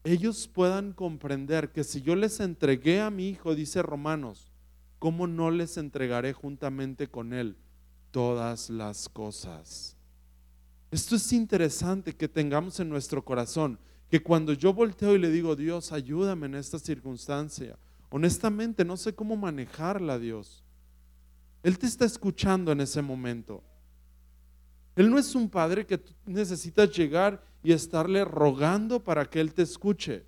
ellos 0.06 0.48
puedan 0.48 0.94
comprender 0.94 1.74
que 1.74 1.84
si 1.84 2.02
yo 2.02 2.16
les 2.16 2.40
entregué 2.40 3.02
a 3.02 3.12
mi 3.12 3.28
Hijo, 3.28 3.54
dice 3.54 3.82
Romanos, 3.82 4.54
¿cómo 5.00 5.28
no 5.28 5.52
les 5.52 5.76
entregaré 5.76 6.32
juntamente 6.32 7.08
con 7.08 7.34
Él 7.34 7.58
todas 8.12 8.70
las 8.70 9.10
cosas? 9.10 9.96
Esto 10.92 11.16
es 11.16 11.34
interesante 11.34 12.16
que 12.16 12.28
tengamos 12.28 12.80
en 12.80 12.90
nuestro 12.90 13.24
corazón, 13.24 13.78
que 14.10 14.22
cuando 14.22 14.54
yo 14.54 14.74
volteo 14.74 15.16
y 15.16 15.20
le 15.20 15.30
digo, 15.30 15.56
Dios, 15.56 15.92
ayúdame 15.92 16.46
en 16.46 16.56
esta 16.56 16.80
circunstancia, 16.80 17.78
honestamente 18.10 18.86
no 18.86 18.96
sé 18.96 19.14
cómo 19.14 19.36
manejarla, 19.36 20.18
Dios. 20.18 20.64
Él 21.64 21.78
te 21.78 21.88
está 21.88 22.06
escuchando 22.06 22.72
en 22.72 22.82
ese 22.82 23.02
momento. 23.02 23.64
Él 24.96 25.10
no 25.10 25.20
es 25.20 25.36
un 25.36 25.50
padre 25.50 25.86
que 25.86 26.02
necesitas 26.26 26.92
llegar 26.92 27.44
y 27.64 27.72
estarle 27.72 28.24
rogando 28.24 29.04
para 29.04 29.30
que 29.30 29.40
Él 29.40 29.54
te 29.54 29.64
escuche. 29.64 30.26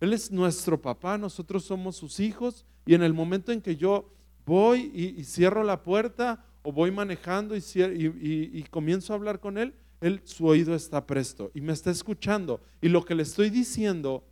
Él 0.00 0.12
es 0.12 0.30
nuestro 0.30 0.80
papá, 0.80 1.16
nosotros 1.18 1.64
somos 1.64 1.96
sus 1.96 2.20
hijos 2.20 2.66
y 2.86 2.94
en 2.94 3.02
el 3.02 3.14
momento 3.14 3.52
en 3.52 3.60
que 3.60 3.76
yo 3.76 4.12
voy 4.44 4.90
y, 4.94 5.24
cierro 5.24 5.62
la 5.62 5.82
puerta 5.82 6.44
o 6.68 6.72
voy 6.72 6.90
manejando 6.90 7.56
y, 7.56 8.62
comienzo 8.70 9.14
a 9.14 9.16
hablar 9.16 9.40
con 9.40 9.56
Él, 9.56 9.74
él, 10.02 10.20
su 10.24 10.44
oído 10.46 10.74
está 10.74 11.06
presto 11.06 11.50
y 11.54 11.62
me 11.62 11.72
está 11.72 11.90
escuchando. 11.90 12.60
Y 12.82 12.90
lo 12.90 13.06
que 13.06 13.14
le 13.14 13.22
estoy 13.22 13.48
diciendo 13.48 14.22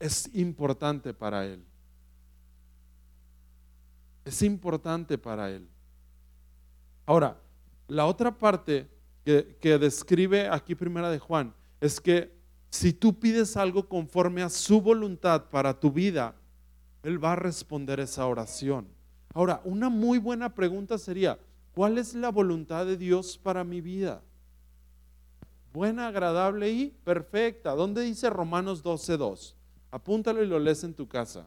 es 0.00 0.34
importante 0.34 1.12
para 1.12 1.44
Él. 1.44 1.62
Es 4.24 4.40
importante 4.40 5.18
para 5.18 5.50
Él. 5.50 5.68
Ahora, 7.04 7.38
la 7.86 8.06
otra 8.06 8.38
parte 8.38 8.88
que, 9.22 9.78
describe 9.78 10.48
aquí 10.48 10.74
primera 10.74 11.10
de 11.10 11.18
Juan 11.18 11.52
es 11.82 12.00
que 12.00 12.34
si 12.70 12.94
tú 12.94 13.20
pides 13.20 13.58
algo 13.58 13.86
conforme 13.86 14.40
a 14.40 14.48
su 14.48 14.80
voluntad 14.80 15.50
para 15.50 15.78
tu 15.78 15.92
vida, 15.92 16.34
Él 17.02 17.22
va 17.22 17.34
a 17.34 17.36
responder 17.36 18.00
esa 18.00 18.24
oración. 18.24 18.95
Ahora, 19.36 19.60
una 19.64 19.90
muy 19.90 20.16
buena 20.16 20.54
pregunta 20.54 20.96
sería, 20.96 21.38
¿cuál 21.74 21.98
es 21.98 22.14
la 22.14 22.30
voluntad 22.30 22.86
de 22.86 22.96
Dios 22.96 23.36
para 23.36 23.64
mi 23.64 23.82
vida? 23.82 24.22
Buena, 25.74 26.08
agradable 26.08 26.70
y 26.70 26.86
perfecta. 27.04 27.72
¿Dónde 27.72 28.00
dice 28.00 28.30
Romanos 28.30 28.82
12.2? 28.82 29.52
Apúntalo 29.90 30.42
y 30.42 30.46
lo 30.46 30.58
lees 30.58 30.84
en 30.84 30.94
tu 30.94 31.06
casa. 31.06 31.46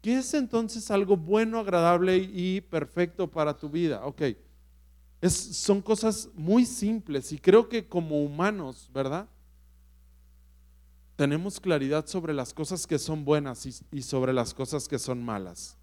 ¿Qué 0.00 0.16
es 0.16 0.32
entonces 0.32 0.90
algo 0.90 1.14
bueno, 1.14 1.58
agradable 1.58 2.16
y 2.16 2.62
perfecto 2.62 3.30
para 3.30 3.54
tu 3.54 3.68
vida? 3.68 4.06
Ok, 4.06 4.22
son 5.28 5.82
cosas 5.82 6.30
muy 6.32 6.64
simples 6.64 7.32
y 7.32 7.38
creo 7.38 7.68
que 7.68 7.86
como 7.86 8.24
humanos, 8.24 8.88
¿verdad? 8.94 9.28
Tenemos 11.16 11.60
claridad 11.60 12.06
sobre 12.06 12.32
las 12.32 12.54
cosas 12.54 12.86
que 12.86 12.98
son 12.98 13.26
buenas 13.26 13.66
y, 13.92 14.00
sobre 14.00 14.32
las 14.32 14.54
cosas 14.54 14.88
que 14.88 14.98
son 14.98 15.22
malas. 15.22 15.76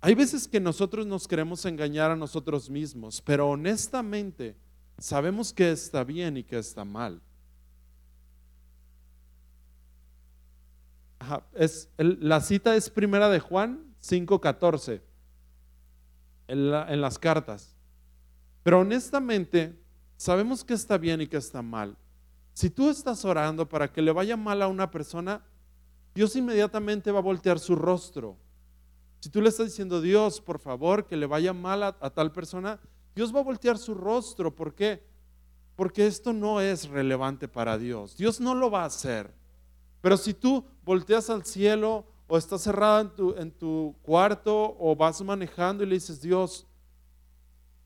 Hay 0.00 0.14
veces 0.14 0.46
que 0.46 0.60
nosotros 0.60 1.06
nos 1.06 1.26
queremos 1.26 1.64
engañar 1.64 2.10
a 2.10 2.16
nosotros 2.16 2.70
mismos, 2.70 3.20
pero 3.20 3.48
honestamente 3.48 4.56
sabemos 4.98 5.52
que 5.52 5.70
está 5.70 6.04
bien 6.04 6.36
y 6.36 6.44
que 6.44 6.58
está 6.58 6.84
mal. 6.84 7.20
la 11.98 12.40
cita 12.40 12.76
es 12.76 12.88
primera 12.88 13.28
de 13.28 13.40
Juan 13.40 13.94
5.14 14.00 15.00
en, 16.46 16.58
en 16.58 17.00
las 17.00 17.18
cartas. 17.18 17.74
Pero 18.62 18.80
honestamente, 18.80 19.76
sabemos 20.16 20.62
que 20.62 20.74
está 20.74 20.98
bien 20.98 21.20
y 21.20 21.26
que 21.26 21.36
está 21.36 21.62
mal. 21.62 21.96
Si 22.52 22.70
tú 22.70 22.90
estás 22.90 23.24
orando 23.24 23.68
para 23.68 23.92
que 23.92 24.02
le 24.02 24.12
vaya 24.12 24.36
mal 24.36 24.62
a 24.62 24.68
una 24.68 24.90
persona, 24.90 25.42
Dios 26.14 26.34
inmediatamente 26.36 27.10
va 27.10 27.18
a 27.18 27.22
voltear 27.22 27.58
su 27.58 27.76
rostro. 27.76 28.38
Si 29.26 29.30
tú 29.30 29.40
le 29.42 29.48
estás 29.48 29.66
diciendo, 29.66 30.00
Dios, 30.00 30.40
por 30.40 30.60
favor, 30.60 31.04
que 31.04 31.16
le 31.16 31.26
vaya 31.26 31.52
mal 31.52 31.82
a, 31.82 32.10
tal 32.10 32.30
persona, 32.30 32.78
Dios 33.12 33.34
va 33.34 33.40
a 33.40 33.42
voltear 33.42 33.76
su 33.76 33.92
rostro. 33.92 34.54
¿Por 34.54 34.72
qué? 34.72 35.02
Porque 35.74 36.06
esto 36.06 36.32
no 36.32 36.60
es 36.60 36.88
relevante 36.88 37.48
para 37.48 37.76
Dios. 37.76 38.16
Dios 38.16 38.38
no 38.38 38.54
lo 38.54 38.70
va 38.70 38.84
a 38.84 38.86
hacer. 38.86 39.34
Pero 40.00 40.16
si 40.16 40.32
tú 40.32 40.64
volteas 40.84 41.28
al 41.28 41.44
cielo 41.44 42.06
o 42.28 42.38
estás 42.38 42.62
cerrado 42.62 43.00
en 43.00 43.10
tu, 43.16 43.34
en 43.36 43.50
tu 43.50 43.96
cuarto 44.02 44.76
o 44.78 44.94
vas 44.94 45.20
manejando 45.22 45.82
y 45.82 45.88
le 45.88 45.96
dices, 45.96 46.20
Dios, 46.20 46.64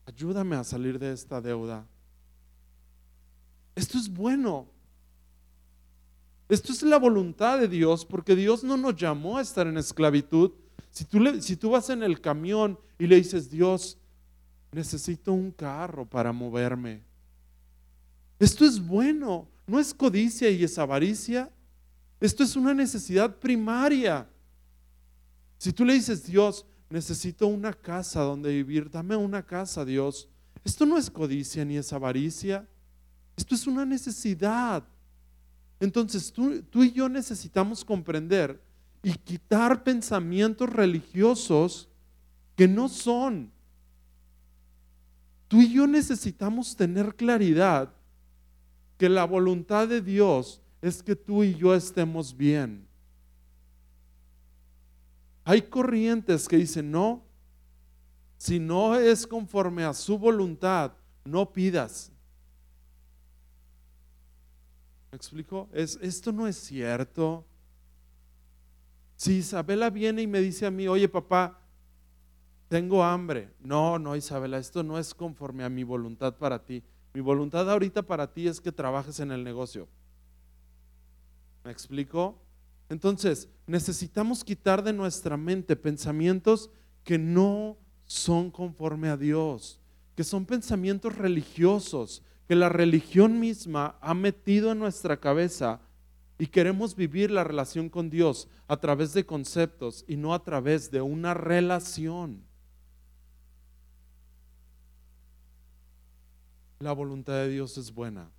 ayúdame 0.05 0.57
a 0.57 0.63
salir 0.63 0.99
de 0.99 1.11
esta 1.11 1.41
deuda. 1.41 1.87
Esto 3.75 3.97
es 3.97 4.13
bueno. 4.13 4.67
Esto 6.51 6.71
es 6.71 6.83
la 6.83 6.99
voluntad 6.99 7.59
de 7.59 7.69
Dios, 7.69 8.05
porque 8.05 8.37
Dios 8.37 8.63
no 8.63 8.77
nos 8.77 8.95
llamó 8.95 9.39
a 9.39 9.41
estar 9.41 9.67
en 9.67 9.79
esclavitud. 9.79 10.51
Si 10.91 11.05
tú, 11.57 11.71
vas 11.71 11.89
en 11.91 12.03
el 12.03 12.21
camión 12.21 12.79
y 12.99 13.07
le 13.07 13.17
dices, 13.17 13.49
Dios, 13.49 13.97
necesito 14.73 15.33
un 15.33 15.51
carro 15.53 16.05
para 16.05 16.33
moverme. 16.33 17.03
Esto 18.39 18.65
es 18.65 18.85
bueno, 18.85 19.49
no 19.67 19.79
es 19.79 19.95
codicia 19.95 20.51
y 20.51 20.65
es 20.65 20.79
avaricia. 20.79 21.51
Esto 22.21 22.43
es 22.43 22.57
una 22.57 22.75
necesidad 22.75 23.37
primaria. 23.37 24.29
Si 25.59 25.73
tú 25.73 25.85
le 25.85 25.95
dices, 25.95 26.27
Dios, 26.27 26.67
necesito 26.89 27.47
una 27.47 27.73
casa 27.73 28.21
donde 28.23 28.51
vivir, 28.51 28.91
dame 28.91 29.15
una 29.17 29.45
casa, 29.45 29.85
Dios. 29.85 30.29
Esto 30.65 30.85
no 30.85 30.99
es 30.99 31.11
codicia 31.11 31.65
ni 31.65 31.77
es 31.77 31.93
avaricia. 31.93 32.67
Esto 33.37 33.55
es 33.55 33.67
una 33.67 33.87
necesidad. 33.87 34.85
Entonces 35.79 36.33
tú, 36.33 36.63
tú 36.63 36.83
y 36.83 36.93
yo 36.93 37.09
necesitamos 37.09 37.85
comprender 37.85 38.61
y 39.03 39.13
quitar 39.15 39.83
pensamientos 39.83 40.71
religiosos 40.71 41.89
que 42.57 42.69
no 42.69 42.89
son. 42.89 43.51
Tú 45.49 45.63
y 45.63 45.73
yo 45.73 45.87
necesitamos 45.87 46.77
tener 46.77 47.17
claridad 47.17 47.93
que 48.99 49.09
la 49.09 49.25
voluntad 49.25 49.89
de 49.89 50.01
Dios 50.01 50.61
es 50.83 51.03
que 51.03 51.17
tú 51.17 51.43
y 51.43 51.55
yo 51.55 51.75
estemos 51.75 52.37
bien. 52.37 52.87
Hay 55.45 55.63
corrientes 55.63 56.47
que 56.47 56.57
dicen, 56.57 56.91
no, 56.91 57.25
si 58.37 58.61
no 58.61 58.95
es 58.95 59.27
conforme 59.27 59.85
a 59.85 59.93
su 59.93 60.19
voluntad, 60.19 60.93
no 61.25 61.51
pidas. 61.53 62.13
¿Me 65.11 65.17
explico? 65.17 65.69
Es, 65.73 65.99
esto 66.01 66.31
no 66.31 66.47
es 66.47 66.57
cierto. 66.57 67.45
Si 69.21 69.35
Isabela 69.35 69.91
viene 69.91 70.23
y 70.23 70.27
me 70.27 70.41
dice 70.41 70.65
a 70.65 70.71
mí, 70.71 70.89
oye 70.89 71.07
papá, 71.07 71.61
tengo 72.69 73.05
hambre. 73.05 73.51
No, 73.61 73.99
no, 73.99 74.17
Isabela, 74.17 74.57
esto 74.57 74.83
no 74.83 74.99
es 74.99 75.13
conforme 75.13 75.63
a 75.63 75.69
mi 75.69 75.85
voluntad 75.85 76.39
para 76.39 76.65
ti. 76.65 76.83
Mi 77.13 77.21
voluntad 77.21 77.71
ahorita 77.71 78.01
para 78.01 78.33
ti 78.33 78.49
es 78.49 78.63
que 78.63 78.73
trabajes 78.73 79.21
en 79.21 79.31
el 79.31 79.45
negocio. 79.45 79.89
¿Me 81.65 81.71
explico? 81.71 82.39
Entonces, 82.89 83.51
necesitamos 83.67 84.43
quitar 84.43 84.83
de 84.83 84.95
nuestra 84.95 85.37
mente 85.37 85.77
pensamientos 85.77 86.71
que 87.05 87.19
no 87.19 87.77
son 88.07 88.51
conforme 88.51 89.11
a 89.11 89.19
Dios, 89.19 89.83
que 90.17 90.25
son 90.25 90.47
pensamientos 90.47 91.15
religiosos, 91.15 92.23
que 92.49 92.57
la 92.57 92.71
religión 92.71 93.39
misma 93.39 93.99
ha 94.01 94.15
metido 94.15 94.73
en 94.73 94.79
nuestra 94.79 95.21
cabeza 95.21 95.83
y 96.41 96.47
queremos 96.47 96.97
vivir 96.97 97.31
la 97.31 97.45
relación 97.45 97.91
con 97.91 98.09
Dios 98.09 98.49
a 98.67 98.79
través 98.79 99.13
de 99.13 99.27
conceptos 99.27 100.07
y 100.09 100.17
no 100.17 100.33
a 100.33 100.43
través 100.43 100.91
de 100.91 101.03
una 101.03 101.35
relación. 101.35 102.43
La 106.79 106.93
voluntad 106.93 107.35
de 107.35 107.51
Dios 107.51 107.77
es 107.77 107.93
buena. 107.93 108.31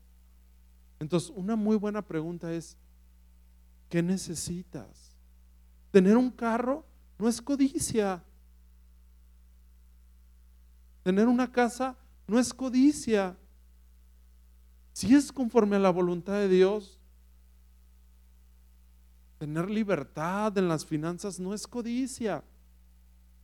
Entonces, 1.00 1.31
una 1.36 1.55
muy 1.55 1.77
buena 1.77 2.01
pregunta 2.01 2.51
es, 2.51 2.75
¿qué 3.88 4.01
necesitas? 4.01 5.15
Tener 5.91 6.17
un 6.17 6.31
carro 6.31 6.84
no 7.20 7.29
es 7.29 7.39
codicia. 7.39 8.24
Tener 11.03 11.27
una 11.27 11.51
casa 11.51 11.96
no 12.25 12.39
es 12.39 12.51
codicia. 12.51 13.38
Si 14.91 15.13
es 15.13 15.31
conforme 15.31 15.75
a 15.75 15.79
la 15.79 15.91
voluntad 15.91 16.34
de 16.34 16.50
Dios, 16.50 16.98
tener 19.42 19.72
libertad 19.72 20.56
en 20.60 20.68
las 20.68 20.86
finanzas 20.86 21.40
no 21.40 21.52
es 21.52 21.66
codicia. 21.66 22.44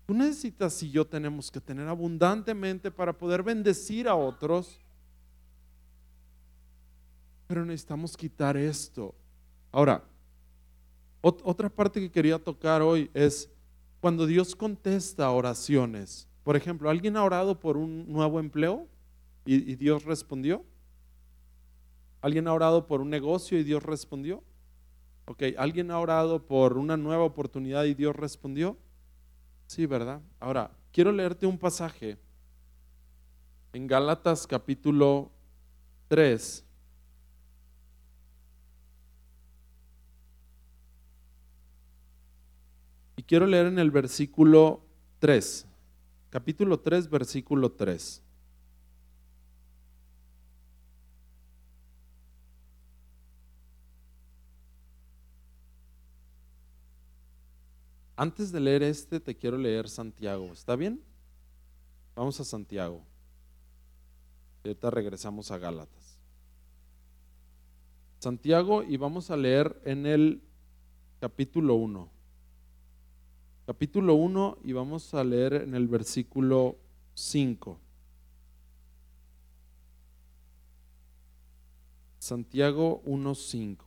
Tú 0.05 0.13
necesitas 0.13 0.83
y 0.83 0.91
yo 0.91 1.07
tenemos 1.07 1.49
que 1.49 1.59
tener 1.59 1.87
abundantemente 1.87 2.91
para 2.91 3.17
poder 3.17 3.41
bendecir 3.41 4.07
a 4.07 4.13
otros. 4.13 4.79
Pero 7.47 7.65
necesitamos 7.65 8.15
quitar 8.15 8.55
esto. 8.57 9.15
Ahora, 9.71 10.03
otra 11.19 11.67
parte 11.67 11.99
que 11.99 12.11
quería 12.11 12.37
tocar 12.37 12.83
hoy 12.83 13.09
es 13.15 13.49
cuando 13.99 14.27
Dios 14.27 14.55
contesta 14.55 15.31
oraciones. 15.31 16.27
Por 16.43 16.55
ejemplo, 16.55 16.91
¿alguien 16.91 17.17
ha 17.17 17.23
orado 17.23 17.59
por 17.59 17.75
un 17.75 18.07
nuevo 18.07 18.39
empleo 18.39 18.87
y, 19.47 19.71
y 19.71 19.75
Dios 19.75 20.05
respondió? 20.05 20.63
¿Alguien 22.21 22.47
ha 22.47 22.53
orado 22.53 22.85
por 22.85 23.01
un 23.01 23.09
negocio 23.09 23.57
y 23.57 23.63
Dios 23.63 23.81
respondió? 23.81 24.43
Ok, 25.29 25.43
¿alguien 25.57 25.91
ha 25.91 25.99
orado 25.99 26.45
por 26.45 26.77
una 26.77 26.95
nueva 26.95 27.23
oportunidad 27.23 27.83
y 27.83 27.93
Dios 27.93 28.15
respondió? 28.15 28.77
Sí, 29.65 29.85
¿verdad? 29.85 30.21
Ahora, 30.39 30.71
quiero 30.93 31.11
leerte 31.11 31.45
un 31.45 31.57
pasaje 31.57 32.17
en 33.73 33.87
Gálatas 33.87 34.47
capítulo 34.47 35.29
3. 36.07 36.63
Y 43.17 43.23
quiero 43.23 43.45
leer 43.47 43.65
en 43.65 43.79
el 43.79 43.91
versículo 43.91 44.81
3, 45.19 45.67
capítulo 46.29 46.79
3, 46.79 47.09
versículo 47.09 47.73
3. 47.73 48.23
Antes 58.19 58.51
de 58.51 58.59
leer 58.59 58.81
este, 58.81 59.19
te 59.19 59.35
quiero 59.35 59.59
leer 59.59 59.87
Santiago. 59.87 60.51
¿Está 60.51 60.75
bien? 60.75 60.99
Vamos 62.15 62.39
a 62.39 62.43
Santiago. 62.43 63.03
Y 64.63 64.69
ahorita 64.69 64.89
regresamos 64.89 65.51
a 65.51 65.59
Gálatas. 65.59 66.17
Santiago 68.17 68.81
y 68.81 68.97
vamos 68.97 69.29
a 69.29 69.37
leer 69.37 69.79
en 69.85 70.07
el 70.07 70.41
capítulo 71.19 71.75
1. 71.75 72.09
Capítulo 73.67 74.15
1 74.15 74.57
y 74.63 74.73
vamos 74.73 75.13
a 75.13 75.23
leer 75.23 75.53
en 75.53 75.75
el 75.75 75.87
versículo 75.87 76.75
5. 77.13 77.79
Santiago 82.17 83.03
1.5. 83.05 83.86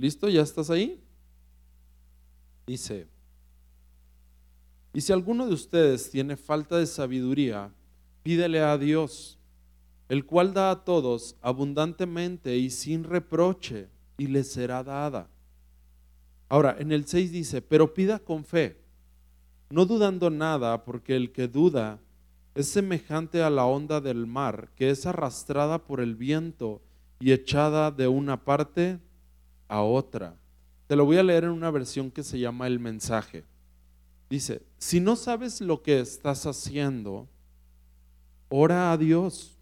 ¿Listo? 0.00 0.30
¿Ya 0.30 0.40
estás 0.40 0.70
ahí? 0.70 0.98
Dice, 2.66 3.06
y 4.94 5.02
si 5.02 5.12
alguno 5.12 5.46
de 5.46 5.52
ustedes 5.52 6.10
tiene 6.10 6.38
falta 6.38 6.78
de 6.78 6.86
sabiduría, 6.86 7.70
pídele 8.22 8.60
a 8.60 8.78
Dios, 8.78 9.38
el 10.08 10.24
cual 10.24 10.54
da 10.54 10.70
a 10.70 10.84
todos 10.86 11.36
abundantemente 11.42 12.56
y 12.56 12.70
sin 12.70 13.04
reproche, 13.04 13.88
y 14.16 14.28
le 14.28 14.42
será 14.42 14.82
dada. 14.82 15.28
Ahora, 16.48 16.76
en 16.78 16.92
el 16.92 17.06
6 17.06 17.30
dice, 17.30 17.60
pero 17.60 17.92
pida 17.92 18.18
con 18.20 18.42
fe, 18.42 18.80
no 19.68 19.84
dudando 19.84 20.30
nada, 20.30 20.82
porque 20.82 21.14
el 21.14 21.30
que 21.30 21.46
duda 21.46 22.00
es 22.54 22.68
semejante 22.68 23.42
a 23.42 23.50
la 23.50 23.66
onda 23.66 24.00
del 24.00 24.26
mar, 24.26 24.70
que 24.76 24.88
es 24.88 25.04
arrastrada 25.04 25.84
por 25.84 26.00
el 26.00 26.14
viento 26.16 26.80
y 27.20 27.32
echada 27.32 27.90
de 27.90 28.08
una 28.08 28.42
parte 28.42 28.98
a 29.70 29.82
otra. 29.82 30.36
Te 30.88 30.96
lo 30.96 31.04
voy 31.06 31.16
a 31.16 31.22
leer 31.22 31.44
en 31.44 31.50
una 31.50 31.70
versión 31.70 32.10
que 32.10 32.24
se 32.24 32.38
llama 32.38 32.66
El 32.66 32.80
mensaje. 32.80 33.44
Dice, 34.28 34.62
si 34.78 34.98
no 34.98 35.14
sabes 35.14 35.60
lo 35.60 35.82
que 35.82 36.00
estás 36.00 36.44
haciendo, 36.44 37.28
ora 38.48 38.92
a 38.92 38.98
Dios. 38.98 39.56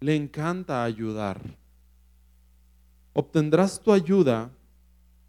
Le 0.00 0.14
encanta 0.14 0.84
ayudar. 0.84 1.58
Obtendrás 3.12 3.80
tu 3.80 3.92
ayuda 3.92 4.50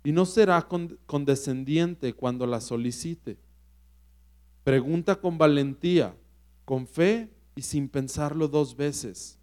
y 0.04 0.12
no 0.12 0.26
será 0.26 0.68
condescendiente 1.08 2.14
cuando 2.14 2.46
la 2.46 2.62
solicite. 2.62 3.38
Pregunta 4.64 5.16
con 5.16 5.38
valentía, 5.38 6.16
con 6.64 6.86
fe 6.86 7.32
y 7.56 7.64
sin 7.64 7.90
pensarlo 7.90 8.48
dos 8.48 8.76
veces. 8.76 9.40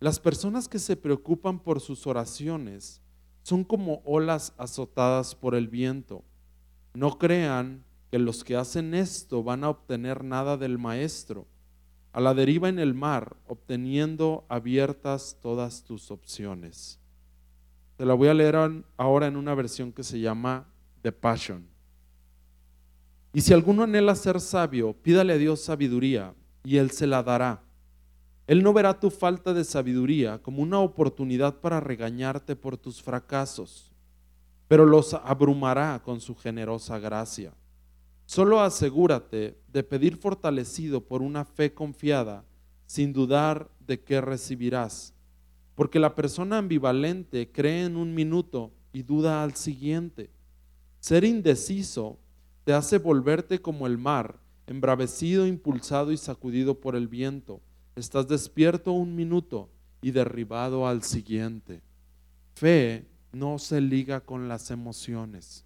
Las 0.00 0.18
personas 0.18 0.66
que 0.66 0.80
se 0.80 0.96
preocupan 0.96 1.60
por 1.60 1.80
sus 1.80 2.06
oraciones 2.08 3.00
son 3.42 3.64
como 3.64 4.02
olas 4.04 4.54
azotadas 4.56 5.34
por 5.34 5.54
el 5.54 5.68
viento. 5.68 6.22
No 6.94 7.18
crean 7.18 7.84
que 8.10 8.18
los 8.18 8.44
que 8.44 8.56
hacen 8.56 8.94
esto 8.94 9.42
van 9.42 9.64
a 9.64 9.70
obtener 9.70 10.22
nada 10.22 10.56
del 10.56 10.78
Maestro. 10.78 11.46
A 12.12 12.20
la 12.20 12.34
deriva 12.34 12.68
en 12.68 12.78
el 12.78 12.92
mar, 12.92 13.36
obteniendo 13.46 14.44
abiertas 14.48 15.38
todas 15.40 15.82
tus 15.82 16.10
opciones. 16.10 17.00
Te 17.96 18.04
la 18.04 18.14
voy 18.14 18.28
a 18.28 18.34
leer 18.34 18.84
ahora 18.96 19.26
en 19.26 19.36
una 19.36 19.54
versión 19.54 19.92
que 19.92 20.02
se 20.02 20.20
llama 20.20 20.66
The 21.00 21.12
Passion. 21.12 21.66
Y 23.32 23.40
si 23.40 23.54
alguno 23.54 23.84
anhela 23.84 24.14
ser 24.14 24.40
sabio, 24.40 24.92
pídale 24.92 25.32
a 25.32 25.38
Dios 25.38 25.62
sabiduría 25.62 26.34
y 26.64 26.76
Él 26.76 26.90
se 26.90 27.06
la 27.06 27.22
dará. 27.22 27.62
Él 28.46 28.62
no 28.62 28.72
verá 28.72 28.98
tu 28.98 29.10
falta 29.10 29.54
de 29.54 29.64
sabiduría 29.64 30.38
como 30.42 30.62
una 30.62 30.80
oportunidad 30.80 31.60
para 31.60 31.80
regañarte 31.80 32.56
por 32.56 32.76
tus 32.76 33.00
fracasos, 33.00 33.92
pero 34.66 34.84
los 34.84 35.14
abrumará 35.14 36.00
con 36.04 36.20
su 36.20 36.34
generosa 36.34 36.98
gracia. 36.98 37.52
Solo 38.26 38.60
asegúrate 38.60 39.58
de 39.72 39.82
pedir 39.82 40.16
fortalecido 40.16 41.02
por 41.02 41.22
una 41.22 41.44
fe 41.44 41.72
confiada, 41.72 42.44
sin 42.86 43.12
dudar 43.12 43.70
de 43.86 44.00
qué 44.00 44.20
recibirás. 44.20 45.14
Porque 45.74 45.98
la 45.98 46.14
persona 46.14 46.58
ambivalente 46.58 47.50
cree 47.50 47.84
en 47.84 47.96
un 47.96 48.14
minuto 48.14 48.72
y 48.92 49.02
duda 49.02 49.42
al 49.42 49.54
siguiente. 49.54 50.30
Ser 51.00 51.24
indeciso 51.24 52.18
te 52.64 52.72
hace 52.72 52.98
volverte 52.98 53.60
como 53.60 53.86
el 53.86 53.98
mar, 53.98 54.38
embravecido, 54.66 55.46
impulsado 55.46 56.12
y 56.12 56.16
sacudido 56.16 56.80
por 56.80 56.96
el 56.96 57.08
viento. 57.08 57.60
Estás 57.94 58.26
despierto 58.26 58.92
un 58.92 59.14
minuto 59.14 59.68
y 60.00 60.10
derribado 60.10 60.86
al 60.86 61.02
siguiente. 61.02 61.82
Fe 62.54 63.06
no 63.32 63.58
se 63.58 63.80
liga 63.80 64.20
con 64.20 64.48
las 64.48 64.70
emociones. 64.70 65.64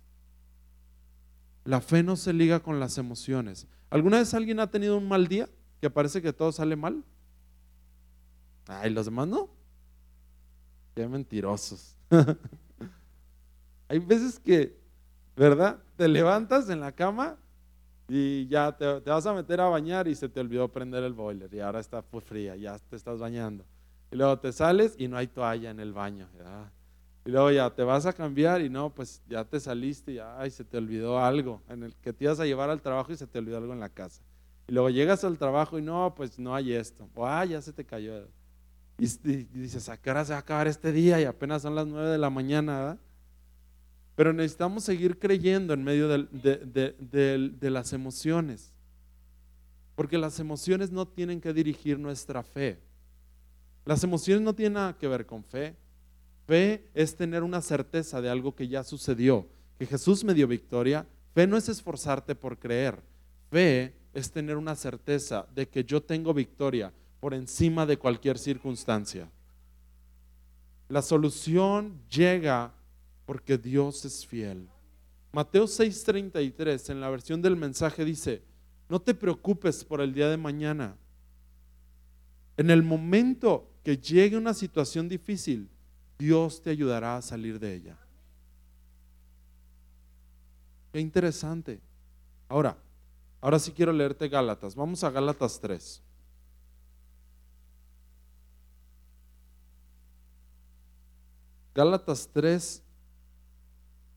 La 1.64 1.80
fe 1.80 2.02
no 2.02 2.16
se 2.16 2.32
liga 2.32 2.60
con 2.60 2.80
las 2.80 2.98
emociones. 2.98 3.66
¿Alguna 3.90 4.18
vez 4.18 4.34
alguien 4.34 4.60
ha 4.60 4.70
tenido 4.70 4.98
un 4.98 5.08
mal 5.08 5.26
día 5.26 5.48
que 5.80 5.90
parece 5.90 6.22
que 6.22 6.32
todo 6.32 6.52
sale 6.52 6.76
mal? 6.76 7.04
Ay, 8.66 8.90
los 8.90 9.06
demás 9.06 9.28
no. 9.28 9.48
Qué 10.94 11.06
mentirosos. 11.06 11.96
Hay 13.88 13.98
veces 14.00 14.40
que, 14.40 14.76
¿verdad? 15.36 15.78
Te 15.96 16.08
levantas 16.08 16.68
en 16.70 16.80
la 16.80 16.92
cama 16.92 17.36
y 18.08 18.46
ya 18.46 18.76
te, 18.76 19.00
vas 19.00 19.26
a 19.26 19.34
meter 19.34 19.60
a 19.60 19.68
bañar 19.68 20.06
y 20.06 20.14
se 20.14 20.28
te 20.28 20.40
olvidó 20.40 20.68
prender 20.68 21.02
el 21.04 21.12
boiler 21.12 21.52
y 21.52 21.60
ahora 21.60 21.80
está 21.80 22.02
fría, 22.02 22.54
ya 22.56 22.78
te 22.78 22.96
estás 22.96 23.18
bañando. 23.18 23.64
Y 24.12 24.16
luego 24.16 24.38
te 24.38 24.52
sales 24.52 24.94
y 24.98 25.08
no 25.08 25.16
hay 25.16 25.26
toalla 25.26 25.70
en 25.70 25.80
el 25.80 25.92
baño. 25.92 26.28
Y 27.24 27.30
luego 27.30 27.50
ya 27.50 27.68
te 27.70 27.82
vas 27.82 28.06
a 28.06 28.12
cambiar 28.12 28.60
y 28.62 28.70
no, 28.70 28.90
pues 28.90 29.20
ya 29.28 29.44
te 29.44 29.58
saliste 29.58 30.12
y 30.12 30.18
ay, 30.18 30.50
se 30.50 30.64
te 30.64 30.78
olvidó 30.78 31.18
algo 31.18 31.60
en 31.68 31.82
el 31.82 31.94
que 31.96 32.12
te 32.12 32.24
ibas 32.24 32.38
a 32.38 32.46
llevar 32.46 32.70
al 32.70 32.80
trabajo 32.80 33.12
y 33.12 33.16
se 33.16 33.26
te 33.26 33.40
olvidó 33.40 33.58
algo 33.58 33.72
en 33.72 33.80
la 33.80 33.88
casa. 33.88 34.22
Y 34.68 34.72
luego 34.72 34.90
llegas 34.90 35.24
al 35.24 35.38
trabajo 35.38 35.78
y 35.78 35.82
no, 35.82 36.14
pues 36.16 36.38
no 36.38 36.54
hay 36.54 36.72
esto. 36.72 37.08
O 37.14 37.26
ah, 37.26 37.44
ya 37.44 37.60
se 37.60 37.72
te 37.72 37.84
cayó. 37.84 38.28
Y, 38.98 39.06
dices, 39.06 39.88
¿a 39.88 39.96
qué 39.96 40.10
hora 40.10 40.24
se 40.24 40.32
va 40.32 40.38
a 40.38 40.40
acabar 40.40 40.66
este 40.68 40.92
día? 40.92 41.20
Y 41.20 41.24
apenas 41.24 41.62
son 41.62 41.74
las 41.74 41.86
nueve 41.86 42.10
de 42.10 42.18
la 42.18 42.30
mañana, 42.30 42.78
¿verdad? 42.78 42.98
Pero 44.16 44.32
necesitamos 44.32 44.82
seguir 44.82 45.18
creyendo 45.18 45.74
en 45.74 45.84
medio 45.84 46.08
de, 46.08 47.58
las 47.60 47.92
emociones. 47.92 48.72
Porque 49.94 50.16
las 50.16 50.40
emociones 50.40 50.90
no 50.90 51.06
tienen 51.06 51.40
que 51.40 51.52
dirigir 51.52 51.98
nuestra 51.98 52.42
fe. 52.42 52.80
Las 53.84 54.02
emociones 54.02 54.42
no 54.42 54.54
tienen 54.54 54.72
nada 54.74 54.96
que 54.96 55.06
ver 55.06 55.26
con 55.26 55.44
fe. 55.44 55.76
Fe 56.46 56.88
es 56.94 57.14
tener 57.14 57.42
una 57.42 57.60
certeza 57.60 58.20
de 58.22 58.30
algo 58.30 58.54
que 58.54 58.68
ya 58.68 58.82
sucedió, 58.84 59.46
que 59.78 59.86
Jesús 59.86 60.24
me 60.24 60.34
dio 60.34 60.48
victoria. 60.48 61.06
Fe 61.34 61.46
no 61.46 61.58
es 61.58 61.68
esforzarte 61.68 62.34
por 62.34 62.58
creer. 62.58 62.98
Fe 63.50 63.94
es 64.14 64.30
tener 64.30 64.56
una 64.56 64.76
certeza 64.76 65.46
de 65.54 65.68
que 65.68 65.84
yo 65.84 66.02
tengo 66.02 66.32
victoria 66.32 66.90
por 67.20 67.34
encima 67.34 67.84
de 67.84 67.98
cualquier 67.98 68.38
circunstancia. 68.38 69.28
La 70.88 71.02
solución 71.02 72.00
llega 72.08 72.72
porque 73.26 73.58
Dios 73.58 74.04
es 74.04 74.26
fiel. 74.26 74.68
Mateo 75.32 75.66
6:33 75.66 76.90
en 76.90 77.00
la 77.00 77.10
versión 77.10 77.42
del 77.42 77.56
mensaje 77.56 78.04
dice, 78.04 78.42
no 78.88 79.00
te 79.00 79.14
preocupes 79.14 79.84
por 79.84 80.00
el 80.00 80.14
día 80.14 80.30
de 80.30 80.36
mañana. 80.36 80.96
En 82.56 82.70
el 82.70 82.82
momento 82.82 83.68
que 83.82 83.98
llegue 83.98 84.36
una 84.36 84.54
situación 84.54 85.08
difícil, 85.08 85.68
Dios 86.18 86.62
te 86.62 86.70
ayudará 86.70 87.16
a 87.16 87.22
salir 87.22 87.58
de 87.58 87.74
ella. 87.74 87.98
Qué 90.92 91.00
interesante. 91.00 91.80
Ahora, 92.48 92.78
ahora 93.40 93.58
sí 93.58 93.72
quiero 93.72 93.92
leerte 93.92 94.28
Gálatas. 94.28 94.74
Vamos 94.74 95.04
a 95.04 95.10
Gálatas 95.10 95.60
3. 95.60 96.02
Gálatas 101.74 102.30
3, 102.32 102.82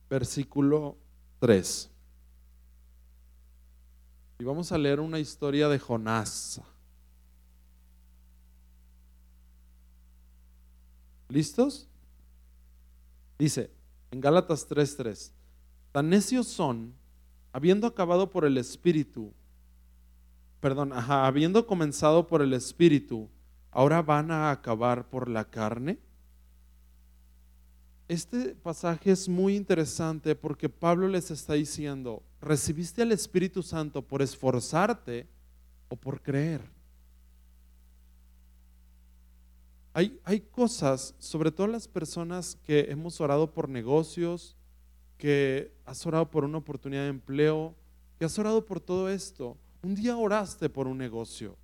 versículo 0.10 0.98
3. 1.40 1.90
Y 4.40 4.44
vamos 4.44 4.72
a 4.72 4.78
leer 4.78 5.00
una 5.00 5.20
historia 5.20 5.68
de 5.68 5.80
Jonás. 5.80 6.62
¿Listos? 11.30 11.88
Dice 13.38 13.72
en 14.12 14.22
Gálatas 14.22 14.68
3:3, 14.68 15.32
tan 15.92 16.10
necios 16.10 16.48
son, 16.48 16.94
habiendo 17.54 17.86
acabado 17.86 18.30
por 18.30 18.46
el 18.46 18.58
Espíritu, 18.58 19.32
perdón, 20.60 20.92
habiendo 20.94 21.68
comenzado 21.68 22.28
por 22.28 22.42
el 22.42 22.54
Espíritu, 22.54 23.30
ahora 23.72 24.02
van 24.02 24.32
a 24.32 24.52
acabar 24.52 25.10
por 25.10 25.30
la 25.30 25.46
carne. 25.46 26.00
Este 28.10 28.56
pasaje 28.56 29.12
es 29.12 29.30
muy 29.30 29.56
interesante 29.56 30.36
porque 30.36 30.68
Pablo 30.68 31.08
les 31.08 31.30
está 31.30 31.54
diciendo, 31.54 32.24
recibiste 32.42 33.04
al 33.04 33.12
Espíritu 33.12 33.62
Santo 33.62 34.02
por 34.02 34.24
esforzarte 34.24 35.28
o 35.90 35.96
por 35.96 36.20
creer. 36.20 36.60
Hay, 39.94 40.20
hay, 40.24 40.40
cosas, 40.40 41.14
sobre 41.20 41.52
todo 41.52 41.68
las 41.68 41.88
personas 41.88 42.58
que 42.64 42.88
hemos 42.90 43.22
orado 43.22 43.54
por 43.54 43.70
negocios, 43.70 44.58
que 45.20 45.72
has 45.86 46.04
orado 46.08 46.32
por 46.32 46.44
una 46.44 46.58
oportunidad 46.58 47.04
de 47.04 47.10
empleo, 47.10 47.76
que 48.18 48.26
has 48.26 48.40
orado 48.40 48.66
por 48.66 48.80
todo 48.80 49.08
esto. 49.08 49.56
Un 49.84 49.94
día 49.94 50.18
oraste 50.18 50.68
por 50.68 50.88
un 50.88 50.98
negocio 50.98 51.58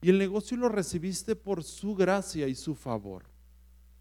y 0.00 0.10
el 0.10 0.18
negocio 0.18 0.56
lo 0.56 0.68
recibiste 0.68 1.34
por 1.34 1.64
su 1.64 1.96
gracia 1.96 2.46
y 2.46 2.54
su 2.54 2.76
favor. 2.76 3.33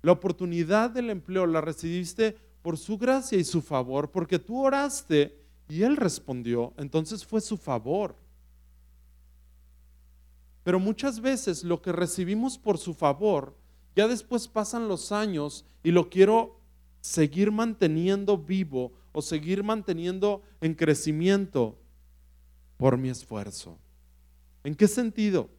La 0.03 0.11
oportunidad 0.11 0.91
del 0.91 1.09
empleo 1.09 1.47
la 1.47 1.61
recibiste 1.61 2.37
por 2.61 2.77
su 2.77 2.97
gracia 2.97 3.37
y 3.37 3.43
su 3.43 3.61
favor, 3.61 4.11
porque 4.11 4.37
tú 4.37 4.61
oraste 4.61 5.35
y 5.69 5.81
Él 5.83 5.95
respondió, 5.95 6.73
entonces 6.77 7.25
fue 7.25 7.39
su 7.39 7.57
favor. 7.57 8.15
Pero 10.63 10.79
muchas 10.79 11.21
veces 11.21 11.63
lo 11.63 11.81
que 11.81 11.93
recibimos 11.93 12.57
por 12.57 12.77
su 12.77 12.93
favor, 12.93 13.55
ya 13.95 14.07
después 14.07 14.47
pasan 14.47 14.89
los 14.89 15.13
años 15.13 15.65
y 15.83 15.91
lo 15.91 16.09
quiero 16.09 16.59
seguir 16.99 17.51
manteniendo 17.51 18.37
vivo 18.37 18.91
o 19.13 19.21
seguir 19.21 19.63
manteniendo 19.63 20.41
en 20.59 20.73
crecimiento 20.73 21.77
por 22.75 22.97
mi 22.97 23.07
esfuerzo. 23.07 23.77
¿En 24.65 24.75
qué 24.75 24.89
sentido? 24.89 25.49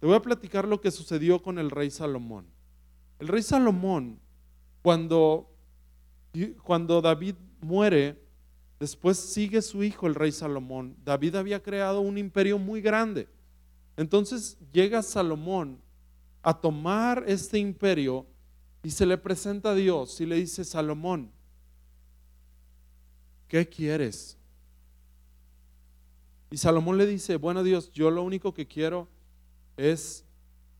Te 0.00 0.06
voy 0.06 0.16
a 0.16 0.22
platicar 0.22 0.66
lo 0.66 0.80
que 0.80 0.90
sucedió 0.90 1.42
con 1.42 1.58
el 1.58 1.70
rey 1.70 1.90
Salomón. 1.90 2.46
El 3.18 3.28
rey 3.28 3.42
Salomón, 3.42 4.18
cuando, 4.82 5.50
cuando 6.62 7.02
David 7.02 7.34
muere, 7.60 8.18
después 8.78 9.18
sigue 9.18 9.60
su 9.60 9.84
hijo, 9.84 10.06
el 10.06 10.14
rey 10.14 10.32
Salomón. 10.32 10.96
David 11.04 11.36
había 11.36 11.62
creado 11.62 12.00
un 12.00 12.16
imperio 12.16 12.58
muy 12.58 12.80
grande. 12.80 13.28
Entonces 13.98 14.56
llega 14.72 15.02
Salomón 15.02 15.78
a 16.42 16.58
tomar 16.58 17.22
este 17.26 17.58
imperio 17.58 18.26
y 18.82 18.90
se 18.90 19.04
le 19.04 19.18
presenta 19.18 19.72
a 19.72 19.74
Dios 19.74 20.18
y 20.22 20.24
le 20.24 20.36
dice, 20.36 20.64
Salomón, 20.64 21.30
¿qué 23.46 23.68
quieres? 23.68 24.38
Y 26.50 26.56
Salomón 26.56 26.96
le 26.96 27.06
dice, 27.06 27.36
bueno 27.36 27.62
Dios, 27.62 27.92
yo 27.92 28.10
lo 28.10 28.22
único 28.22 28.54
que 28.54 28.66
quiero 28.66 29.06
es 29.80 30.24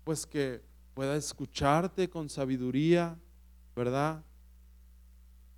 pues 0.05 0.27
que 0.27 0.61
pueda 0.93 1.17
escucharte 1.17 2.11
con 2.11 2.29
sabiduría, 2.29 3.17
¿verdad? 3.75 4.23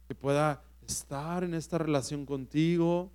Que 0.07 0.15
pueda 0.15 0.63
estar 0.87 1.43
en 1.43 1.55
esta 1.55 1.79
relación 1.79 2.25
contigo 2.25 3.11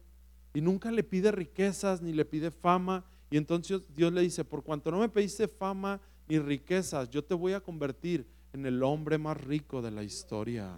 y 0.54 0.60
nunca 0.60 0.92
le 0.92 1.04
pide 1.04 1.32
riquezas 1.32 2.02
ni 2.02 2.12
le 2.12 2.26
pide 2.26 2.52
fama. 2.52 3.06
Y 3.30 3.38
entonces 3.38 3.82
Dios 3.96 4.12
le 4.12 4.22
dice, 4.22 4.44
por 4.44 4.64
cuanto 4.64 4.92
no 4.92 5.00
me 5.00 5.10
pediste 5.10 5.48
fama 5.48 6.02
ni 6.28 6.40
riquezas, 6.40 7.10
yo 7.10 7.24
te 7.24 7.34
voy 7.34 7.54
a 7.54 7.62
convertir 7.62 8.28
en 8.52 8.66
el 8.66 8.84
hombre 8.84 9.18
más 9.18 9.38
rico 9.38 9.82
de 9.82 9.92
la 9.92 10.04
historia. 10.04 10.78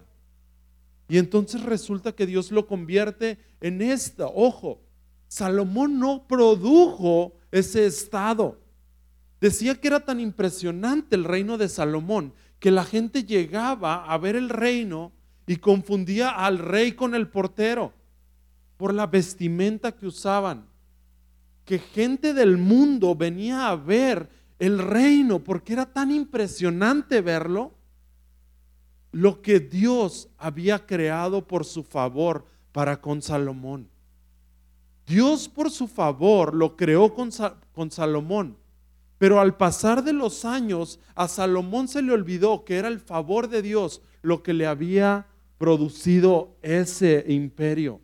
Y 1.07 1.17
entonces 1.17 1.63
resulta 1.63 2.11
que 2.11 2.27
Dios 2.27 2.51
lo 2.51 2.67
convierte 2.67 3.39
en 3.61 3.81
esta. 3.81 4.27
Ojo, 4.27 4.81
Salomón 5.27 5.99
no 5.99 6.27
produjo 6.27 7.33
ese 7.51 7.87
estado. 7.87 8.59
Decía 9.41 9.79
que 9.79 9.87
era 9.87 10.01
tan 10.01 10.19
impresionante 10.19 11.15
el 11.15 11.23
reino 11.23 11.57
de 11.57 11.69
Salomón 11.69 12.33
que 12.59 12.71
la 12.71 12.83
gente 12.83 13.23
llegaba 13.23 14.03
a 14.03 14.17
ver 14.17 14.35
el 14.35 14.49
reino 14.49 15.13
y 15.47 15.57
confundía 15.57 16.29
al 16.29 16.59
rey 16.59 16.91
con 16.91 17.15
el 17.15 17.29
portero 17.29 17.93
por 18.77 18.93
la 18.93 19.07
vestimenta 19.07 19.93
que 19.93 20.07
usaban. 20.07 20.67
Que 21.63 21.79
gente 21.79 22.33
del 22.33 22.57
mundo 22.57 23.15
venía 23.15 23.69
a 23.69 23.75
ver 23.75 24.29
el 24.59 24.77
reino 24.79 25.39
porque 25.39 25.73
era 25.73 25.85
tan 25.85 26.11
impresionante 26.11 27.21
verlo. 27.21 27.73
Lo 29.11 29.41
que 29.41 29.59
Dios 29.59 30.29
había 30.37 30.85
creado 30.85 31.47
por 31.47 31.65
su 31.65 31.83
favor 31.83 32.45
para 32.73 32.99
con 32.99 33.21
Salomón. 33.21 33.89
Dios 35.07 35.47
por 35.47 35.71
su 35.71 35.87
favor 35.87 36.53
lo 36.53 36.75
creó 36.75 37.13
con, 37.15 37.31
con 37.71 37.89
Salomón 37.89 38.57
pero 39.19 39.41
al 39.41 39.57
pasar 39.57 40.03
de 40.03 40.13
los 40.13 40.45
años, 40.45 40.99
a 41.13 41.27
Salomón 41.27 41.89
se 41.89 42.01
le 42.01 42.13
olvidó 42.13 42.63
que 42.63 42.77
era 42.77 42.87
el 42.87 42.99
favor 42.99 43.49
de 43.49 43.61
Dios 43.61 44.01
lo 44.21 44.41
que 44.41 44.53
le 44.53 44.65
había 44.65 45.27
producido 45.57 46.55
ese 46.61 47.25
imperio. 47.27 47.99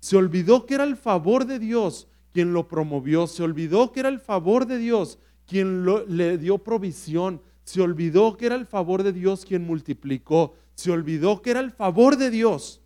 Se 0.00 0.16
olvidó 0.16 0.66
que 0.66 0.74
era 0.74 0.84
el 0.84 0.96
favor 0.96 1.46
de 1.46 1.58
Dios 1.58 2.08
quien 2.32 2.52
lo 2.52 2.68
promovió, 2.68 3.26
se 3.26 3.42
olvidó 3.42 3.90
que 3.90 4.00
era 4.00 4.10
el 4.10 4.20
favor 4.20 4.66
de 4.66 4.76
Dios 4.76 5.18
quien 5.46 5.86
le 6.14 6.36
dio 6.36 6.58
provisión, 6.58 7.40
se 7.64 7.80
olvidó 7.80 8.36
que 8.36 8.46
era 8.46 8.54
el 8.54 8.66
favor 8.66 9.02
de 9.02 9.14
Dios 9.14 9.46
quien 9.46 9.64
multiplicó, 9.64 10.54
se 10.74 10.90
olvidó 10.90 11.40
que 11.40 11.52
era 11.52 11.60
el 11.60 11.70
favor 11.70 12.18
de 12.18 12.30
Dios 12.30 12.82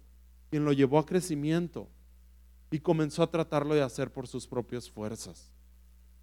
quien 0.49 0.65
lo 0.65 0.73
llevó 0.73 1.01
a 1.01 1.07
crecimiento 1.07 1.89
y 2.71 2.79
comenzó 2.79 3.25
a 3.25 3.31
tratarlo 3.31 3.75
de 3.75 3.83
hacer 3.83 4.13
por 4.13 4.29
sus 4.29 4.47
propias 4.47 4.89
fuerzas. 4.89 5.51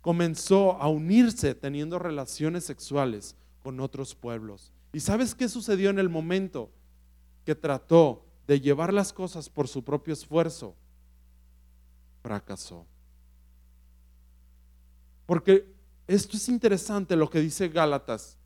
Comenzó 0.07 0.81
a 0.81 0.87
unirse 0.87 1.53
teniendo 1.53 1.99
relaciones 1.99 2.63
sexuales 2.63 3.35
con 3.61 3.81
otros 3.81 4.15
pueblos. 4.15 4.71
¿Y 4.93 5.01
sabes 5.01 5.35
qué 5.35 5.49
sucedió 5.49 5.89
en 5.89 5.99
el 5.99 6.07
momento 6.07 6.71
que 7.43 7.55
trató 7.55 8.23
de 8.47 8.61
llevar 8.61 8.93
las 8.93 9.11
cosas 9.11 9.49
por 9.49 9.67
su 9.67 9.83
propio 9.83 10.13
esfuerzo? 10.13 10.77
Fracasó. 12.23 12.85
Porque 15.25 15.75
esto 16.07 16.37
es 16.37 16.47
interesante 16.47 17.17
lo 17.17 17.29
que 17.29 17.41
dice 17.41 17.67
Gálatas. 17.67 18.37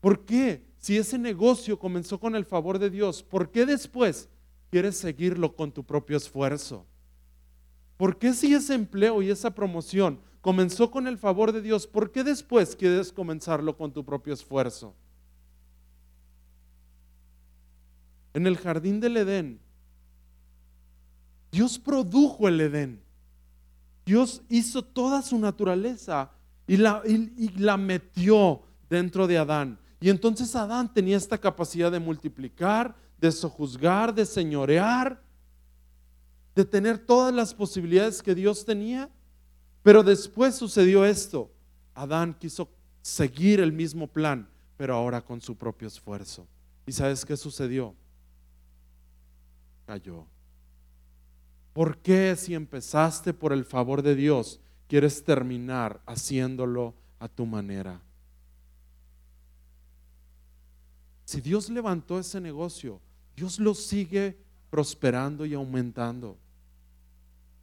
¿Por 0.00 0.24
qué? 0.24 0.64
Si 0.78 0.96
ese 0.96 1.18
negocio 1.18 1.78
comenzó 1.78 2.18
con 2.18 2.34
el 2.34 2.46
favor 2.46 2.78
de 2.78 2.88
Dios, 2.88 3.22
¿por 3.22 3.50
qué 3.50 3.66
después 3.66 4.30
quieres 4.70 4.96
seguirlo 4.96 5.54
con 5.54 5.70
tu 5.70 5.84
propio 5.84 6.16
esfuerzo? 6.16 6.86
¿Por 7.98 8.18
qué 8.18 8.32
si 8.32 8.54
ese 8.54 8.72
empleo 8.72 9.20
y 9.20 9.28
esa 9.28 9.54
promoción 9.54 10.31
comenzó 10.42 10.90
con 10.90 11.06
el 11.06 11.16
favor 11.16 11.52
de 11.52 11.62
Dios, 11.62 11.86
¿por 11.86 12.12
qué 12.12 12.22
después 12.22 12.76
quieres 12.76 13.10
comenzarlo 13.10 13.74
con 13.76 13.92
tu 13.92 14.04
propio 14.04 14.34
esfuerzo? 14.34 14.94
En 18.34 18.46
el 18.46 18.58
jardín 18.58 19.00
del 19.00 19.16
Edén, 19.16 19.60
Dios 21.50 21.78
produjo 21.78 22.48
el 22.48 22.60
Edén. 22.60 23.02
Dios 24.04 24.42
hizo 24.48 24.82
toda 24.82 25.22
su 25.22 25.38
naturaleza 25.38 26.30
y 26.66 26.76
la, 26.76 27.76
metió 27.76 28.62
dentro 28.88 29.26
de 29.26 29.38
Adán. 29.38 29.78
Y 30.00 30.10
entonces 30.10 30.56
Adán 30.56 30.92
tenía 30.92 31.16
esta 31.16 31.38
capacidad 31.38 31.92
de 31.92 32.00
multiplicar, 32.00 32.96
de 33.18 33.30
sojuzgar, 33.30 34.12
de 34.12 34.26
señorear, 34.26 35.22
de 36.56 36.64
tener 36.64 36.98
todas 36.98 37.32
las 37.32 37.54
posibilidades 37.54 38.22
que 38.22 38.34
Dios 38.34 38.64
tenía. 38.64 39.08
Pero 39.82 40.02
después 40.02 40.54
sucedió 40.54 41.04
esto. 41.04 41.50
Adán 41.94 42.34
quiso 42.34 42.68
seguir 43.00 43.60
el 43.60 43.72
mismo 43.72 44.06
plan, 44.06 44.48
pero 44.76 44.94
ahora 44.94 45.20
con 45.20 45.40
su 45.40 45.56
propio 45.56 45.88
esfuerzo. 45.88 46.46
¿Y 46.86 46.92
sabes 46.92 47.24
qué 47.24 47.36
sucedió? 47.36 47.94
Cayó. 49.86 50.26
¿Por 51.72 51.98
qué 51.98 52.36
si 52.36 52.54
empezaste 52.54 53.32
por 53.32 53.52
el 53.52 53.64
favor 53.64 54.02
de 54.02 54.14
Dios, 54.14 54.60
quieres 54.88 55.24
terminar 55.24 56.00
haciéndolo 56.06 56.94
a 57.18 57.28
tu 57.28 57.46
manera? 57.46 58.00
Si 61.24 61.40
Dios 61.40 61.70
levantó 61.70 62.18
ese 62.18 62.40
negocio, 62.40 63.00
Dios 63.34 63.58
lo 63.58 63.74
sigue 63.74 64.36
prosperando 64.70 65.46
y 65.46 65.54
aumentando. 65.54 66.36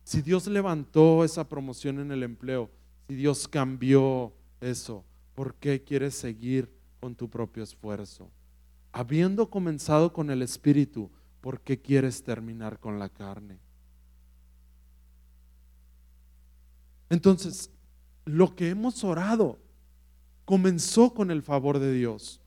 Si 0.10 0.24
Dios 0.24 0.48
levantó 0.48 1.24
esa 1.24 1.48
promoción 1.48 2.00
en 2.00 2.12
el 2.12 2.24
empleo, 2.24 2.72
si 3.08 3.14
Dios 3.14 3.48
cambió 3.48 4.34
eso, 4.60 5.06
¿por 5.36 5.54
qué 5.54 5.84
quieres 5.84 6.16
seguir 6.16 6.68
con 7.00 7.14
tu 7.14 7.30
propio 7.30 7.62
esfuerzo? 7.62 8.32
Habiendo 8.92 9.52
comenzado 9.52 10.12
con 10.12 10.32
el 10.32 10.42
Espíritu, 10.42 11.12
¿por 11.42 11.62
qué 11.62 11.80
quieres 11.80 12.24
terminar 12.24 12.80
con 12.80 12.98
la 12.98 13.08
carne? 13.10 13.60
Entonces, 17.12 17.70
lo 18.26 18.56
que 18.56 18.70
hemos 18.70 19.04
orado 19.04 19.60
comenzó 20.44 21.14
con 21.14 21.30
el 21.30 21.44
favor 21.44 21.78
de 21.78 21.94
Dios. 21.94 22.42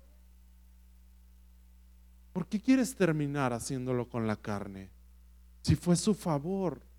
¿Por 2.32 2.44
qué 2.48 2.60
quieres 2.60 2.96
terminar 2.96 3.52
haciéndolo 3.52 4.08
con 4.08 4.26
la 4.26 4.34
carne? 4.34 4.90
Si 5.62 5.76
fue 5.76 5.94
su 5.94 6.12
favor. 6.12 6.90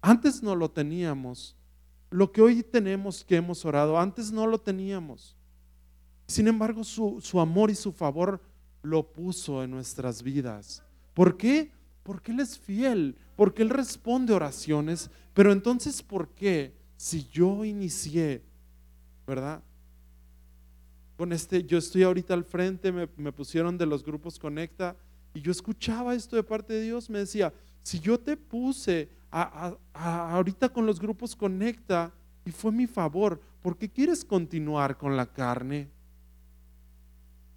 Antes 0.00 0.42
no 0.42 0.54
lo 0.54 0.70
teníamos. 0.70 1.56
Lo 2.10 2.32
que 2.32 2.40
hoy 2.40 2.62
tenemos 2.62 3.24
que 3.24 3.36
hemos 3.36 3.64
orado, 3.64 3.98
antes 3.98 4.32
no 4.32 4.46
lo 4.46 4.58
teníamos. 4.58 5.36
Sin 6.26 6.48
embargo, 6.48 6.84
su, 6.84 7.20
su 7.20 7.40
amor 7.40 7.70
y 7.70 7.74
su 7.74 7.92
favor 7.92 8.40
lo 8.82 9.12
puso 9.12 9.62
en 9.62 9.70
nuestras 9.70 10.22
vidas. 10.22 10.82
¿Por 11.14 11.36
qué? 11.36 11.72
Porque 12.02 12.32
Él 12.32 12.40
es 12.40 12.58
fiel, 12.58 13.16
porque 13.36 13.62
Él 13.62 13.70
responde 13.70 14.32
oraciones, 14.32 15.10
pero 15.34 15.52
entonces, 15.52 16.02
¿por 16.02 16.28
qué 16.30 16.74
si 16.96 17.26
yo 17.28 17.64
inicié, 17.64 18.42
verdad? 19.26 19.62
Con 21.16 21.32
este, 21.32 21.64
yo 21.64 21.78
estoy 21.78 22.04
ahorita 22.04 22.34
al 22.34 22.44
frente, 22.44 22.92
me, 22.92 23.08
me 23.16 23.32
pusieron 23.32 23.76
de 23.76 23.86
los 23.86 24.04
grupos 24.04 24.38
Conecta 24.38 24.96
y 25.34 25.40
yo 25.40 25.50
escuchaba 25.50 26.14
esto 26.14 26.36
de 26.36 26.42
parte 26.42 26.72
de 26.72 26.82
Dios, 26.82 27.10
me 27.10 27.18
decía, 27.18 27.52
si 27.82 28.00
yo 28.00 28.18
te 28.18 28.36
puse 28.36 29.08
ahorita 29.30 30.68
con 30.70 30.86
los 30.86 31.00
grupos 31.00 31.36
Conecta 31.36 32.12
y 32.44 32.50
fue 32.50 32.72
mi 32.72 32.86
favor, 32.86 33.40
¿por 33.60 33.76
qué 33.76 33.90
quieres 33.90 34.24
continuar 34.24 34.96
con 34.96 35.16
la 35.16 35.26
carne? 35.26 35.90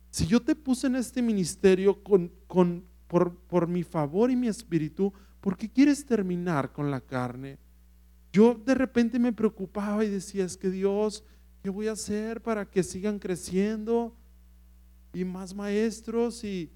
Si 0.09 0.27
yo 0.27 0.41
te 0.41 0.55
puse 0.55 0.87
en 0.87 0.97
este 0.97 1.21
ministerio 1.21 1.97
por, 1.97 3.67
mi 3.67 3.83
favor 3.83 4.29
y 4.29 4.35
mi 4.35 4.47
espíritu, 4.47 5.13
¿por 5.39 5.55
qué 5.55 5.69
quieres 5.69 6.05
terminar 6.05 6.73
con 6.73 6.91
la 6.91 6.99
carne? 6.99 7.57
Yo 8.33 8.53
de 8.53 8.75
repente 8.75 9.17
me 9.19 9.31
preocupaba 9.31 10.03
y 10.03 10.09
decía, 10.09 10.43
es 10.43 10.57
que 10.57 10.69
Dios, 10.69 11.23
¿qué 11.63 11.69
voy 11.69 11.87
a 11.87 11.93
hacer 11.93 12.41
para 12.41 12.69
que 12.69 12.83
sigan 12.83 13.19
creciendo? 13.19 14.13
Y 15.13 15.23
más 15.23 15.55
maestros 15.55 16.43
y, 16.43 16.69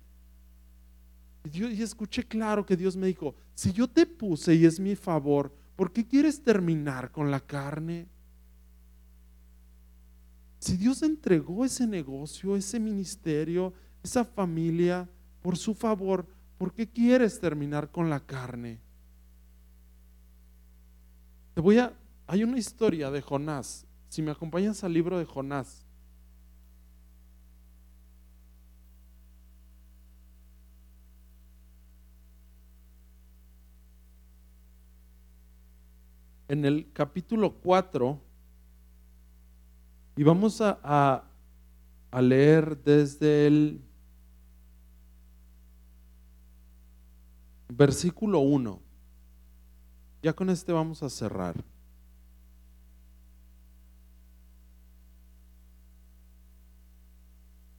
escuché 1.61 2.23
claro 2.23 2.65
que 2.65 2.77
Dios 2.77 2.95
me 2.95 3.07
dijo, 3.07 3.35
si 3.55 3.71
yo 3.71 3.87
te 3.87 4.05
puse 4.05 4.53
y 4.53 4.65
es 4.65 4.79
mi 4.79 4.95
favor, 4.95 5.55
¿por 5.77 5.93
qué 5.93 6.05
quieres 6.05 6.43
terminar 6.43 7.11
con 7.11 7.31
la 7.31 7.39
carne? 7.39 8.07
Si 10.59 10.75
Dios 10.75 11.01
entregó 11.03 11.63
ese 11.63 11.87
negocio, 11.87 12.57
ese 12.57 12.79
ministerio, 12.79 13.73
esa 14.03 14.25
familia, 14.25 15.09
por 15.41 15.57
su 15.57 15.73
favor, 15.73 16.27
¿por 16.57 16.73
qué 16.73 16.89
quieres 16.89 17.39
terminar 17.39 17.91
con 17.91 18.09
la 18.09 18.19
carne? 18.19 18.81
Te 21.53 21.61
voy 21.61 21.77
a, 21.77 21.93
hay 22.27 22.43
una 22.43 22.57
historia 22.57 23.09
de 23.09 23.21
Jonás. 23.21 23.85
Si 24.09 24.21
me 24.21 24.31
acompañas 24.31 24.83
al 24.83 24.93
libro 24.93 25.17
de 25.17 25.25
Jonás. 25.25 25.84
En 36.47 36.65
el 36.65 36.91
capítulo 36.93 37.53
4, 37.55 38.21
y 40.17 40.23
vamos 40.23 40.61
a, 40.61 41.23
leer 42.21 42.81
desde 42.81 43.47
el 43.47 43.81
versículo 47.67 48.39
1. 48.39 48.81
Ya 50.23 50.33
con 50.33 50.49
este 50.49 50.71
vamos 50.71 51.03
a 51.03 51.09
cerrar. 51.09 51.55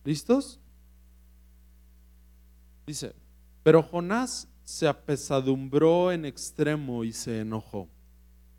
¿Listos? 0.04 0.60
Dice, 2.86 3.16
pero 3.62 3.82
Jonás 3.82 4.46
se 4.62 4.86
apesadumbró 4.86 6.12
en 6.12 6.26
extremo 6.26 7.02
y 7.02 7.12
se 7.12 7.40
enojó. 7.40 7.88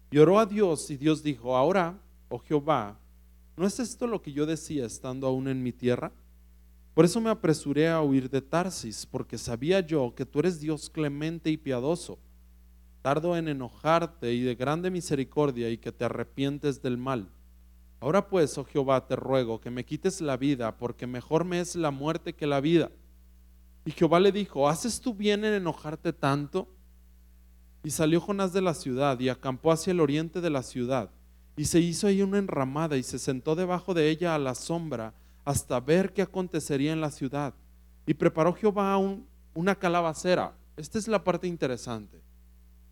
Y 0.09 0.17
oró 0.19 0.39
a 0.39 0.45
Dios 0.45 0.89
y 0.89 0.97
Dios 0.97 1.21
dijo, 1.21 1.55
ahora, 1.55 1.99
oh 2.29 2.39
Jehová, 2.39 2.97
¿no 3.55 3.65
es 3.65 3.79
esto 3.79 4.07
lo 4.07 4.21
que 4.21 4.31
yo 4.31 4.45
decía 4.45 4.85
estando 4.85 5.27
aún 5.27 5.47
en 5.47 5.61
mi 5.61 5.73
tierra? 5.73 6.11
Por 6.93 7.05
eso 7.05 7.21
me 7.21 7.29
apresuré 7.29 7.89
a 7.89 8.01
huir 8.01 8.29
de 8.29 8.41
Tarsis, 8.41 9.05
porque 9.05 9.37
sabía 9.37 9.81
yo 9.81 10.15
que 10.15 10.25
tú 10.25 10.39
eres 10.39 10.59
Dios 10.59 10.89
clemente 10.89 11.49
y 11.49 11.57
piadoso, 11.57 12.17
tardo 13.01 13.37
en 13.37 13.47
enojarte 13.47 14.33
y 14.33 14.41
de 14.41 14.55
grande 14.55 14.89
misericordia 14.89 15.69
y 15.69 15.77
que 15.77 15.91
te 15.91 16.05
arrepientes 16.05 16.81
del 16.81 16.97
mal. 16.97 17.29
Ahora 17.99 18.27
pues, 18.27 18.57
oh 18.57 18.63
Jehová, 18.63 19.05
te 19.07 19.15
ruego 19.15 19.59
que 19.59 19.71
me 19.71 19.85
quites 19.85 20.21
la 20.21 20.37
vida, 20.37 20.77
porque 20.77 21.05
mejor 21.05 21.45
me 21.45 21.59
es 21.59 21.75
la 21.75 21.91
muerte 21.91 22.33
que 22.33 22.47
la 22.47 22.61
vida. 22.61 22.91
Y 23.85 23.91
Jehová 23.91 24.19
le 24.19 24.31
dijo, 24.31 24.67
¿haces 24.67 24.99
tú 24.99 25.13
bien 25.13 25.45
en 25.45 25.53
enojarte 25.53 26.13
tanto? 26.13 26.67
Y 27.83 27.91
salió 27.91 28.19
Jonás 28.19 28.53
de 28.53 28.61
la 28.61 28.73
ciudad 28.73 29.19
y 29.19 29.29
acampó 29.29 29.71
hacia 29.71 29.91
el 29.91 29.99
oriente 29.99 30.41
de 30.41 30.49
la 30.49 30.63
ciudad. 30.63 31.09
Y 31.55 31.65
se 31.65 31.79
hizo 31.79 32.07
ahí 32.07 32.21
una 32.21 32.37
enramada 32.37 32.97
y 32.97 33.03
se 33.03 33.19
sentó 33.19 33.55
debajo 33.55 33.93
de 33.93 34.09
ella 34.09 34.35
a 34.35 34.39
la 34.39 34.55
sombra 34.55 35.13
hasta 35.45 35.79
ver 35.79 36.13
qué 36.13 36.21
acontecería 36.21 36.93
en 36.93 37.01
la 37.01 37.09
ciudad. 37.09 37.53
Y 38.05 38.13
preparó 38.13 38.53
Jehová 38.53 38.97
una 39.53 39.75
calabacera. 39.75 40.53
Esta 40.75 40.99
es 40.99 41.07
la 41.07 41.23
parte 41.23 41.47
interesante. 41.47 42.21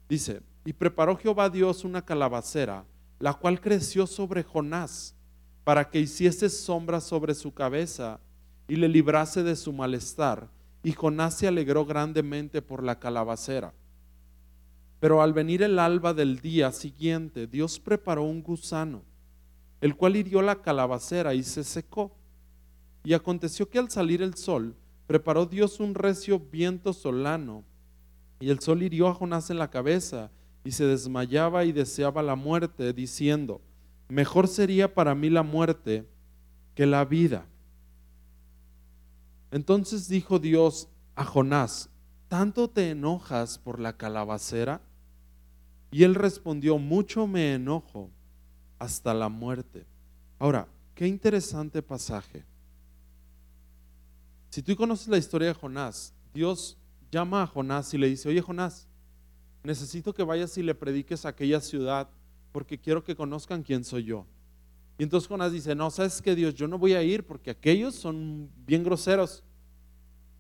Dice, 0.10 0.41
y 0.65 0.74
preparó 0.74 1.15
Jehová 1.15 1.50
Dios 1.50 1.84
una 1.84 2.04
calabacera, 2.04 2.86
la 3.19 3.34
cual 3.34 3.62
creció 3.62 4.08
sobre 4.08 4.43
Jonás, 4.43 5.15
para 5.63 5.89
que 5.89 6.00
hiciese 6.00 6.50
sombra 6.50 7.02
sobre 7.02 7.36
su 7.36 7.54
cabeza 7.54 8.19
y 8.67 8.76
le 8.76 8.88
librase 8.88 9.43
de 9.43 9.56
su 9.56 9.74
malestar. 9.74 10.50
Y 10.84 10.91
Jonás 10.93 11.36
se 11.36 11.48
alegró 11.48 11.86
grandemente 11.86 12.62
por 12.62 12.84
la 12.84 13.00
calabacera. 13.00 13.74
Pero 15.06 15.22
al 15.22 15.34
venir 15.34 15.62
el 15.62 15.78
alba 15.78 16.15
del 16.15 16.39
día 16.39 16.72
siguiente, 16.72 17.46
Dios 17.46 17.80
preparó 17.80 18.24
un 18.24 18.41
gusano, 18.41 19.04
el 19.80 19.96
cual 19.96 20.15
hirió 20.15 20.41
la 20.41 20.63
calabacera 20.63 21.36
y 21.36 21.44
se 21.44 21.63
secó. 21.63 22.18
Y 23.04 23.13
aconteció 23.13 23.70
que 23.70 23.78
al 23.78 23.91
salir 23.91 24.24
el 24.24 24.34
sol, 24.34 24.76
preparó 25.06 25.46
Dios 25.46 25.80
un 25.80 25.94
recio 25.94 26.39
viento 26.39 26.91
solano, 26.91 27.63
y 28.39 28.50
el 28.50 28.62
sol 28.62 28.82
hirió 28.82 29.08
a 29.08 29.13
Jonás 29.13 29.52
en 29.52 29.60
la 29.60 29.70
cabeza, 29.70 30.32
y 30.63 30.72
se 30.72 30.88
desmayaba 30.88 31.65
y 31.65 31.72
deseaba 31.72 32.24
la 32.24 32.36
muerte, 32.36 32.91
diciendo, 32.91 33.62
mejor 34.10 34.48
sería 34.48 34.96
para 34.96 35.13
mí 35.13 35.30
la 35.30 35.44
muerte 35.44 36.10
que 36.74 36.88
la 36.88 37.06
vida. 37.06 37.46
Entonces 39.52 40.08
dijo 40.08 40.39
Dios 40.39 40.89
a 41.13 41.26
Jonás, 41.26 41.91
¿tanto 42.28 42.72
te 42.72 42.89
enojas 42.89 43.60
por 43.60 43.80
la 43.80 43.98
calabacera? 43.98 44.82
Y 45.96 46.04
él 46.04 46.14
respondió, 46.14 46.78
mucho 46.78 47.26
me 47.26 47.54
enojo 47.54 48.12
hasta 48.78 49.14
la 49.14 49.30
muerte. 49.30 49.86
Ahora, 50.38 50.68
qué 50.94 51.08
interesante 51.08 51.82
pasaje. 51.82 52.44
Si 54.50 54.62
tú 54.62 54.76
conoces 54.76 55.08
la 55.08 55.18
historia 55.18 55.48
de 55.48 55.54
Jonás, 55.54 56.14
Dios 56.34 56.78
llama 57.10 57.44
a 57.44 57.48
Jonás 57.48 57.94
y 57.94 57.98
le 57.98 58.10
dice, 58.10 58.28
oye 58.28 58.42
Jonás, 58.42 58.90
necesito 59.64 60.14
que 60.14 60.24
vayas 60.24 60.58
y 60.58 60.64
le 60.64 60.76
prediques 60.76 61.26
a 61.26 61.30
aquella 61.30 61.62
ciudad 61.62 62.10
porque 62.52 62.78
quiero 62.78 63.02
que 63.02 63.16
conozcan 63.16 63.64
quién 63.64 63.86
soy 63.86 64.04
yo. 64.04 64.26
Y 64.98 65.04
entonces 65.04 65.30
Jonás 65.30 65.54
dice, 65.54 65.76
no, 65.76 65.90
sabes 65.92 66.22
que 66.22 66.36
Dios, 66.36 66.56
yo 66.56 66.68
no 66.68 66.78
voy 66.78 66.92
a 66.92 67.04
ir 67.04 67.26
porque 67.26 67.52
aquellos 67.52 67.96
son 67.96 68.50
bien 68.66 68.84
groseros. 68.84 69.46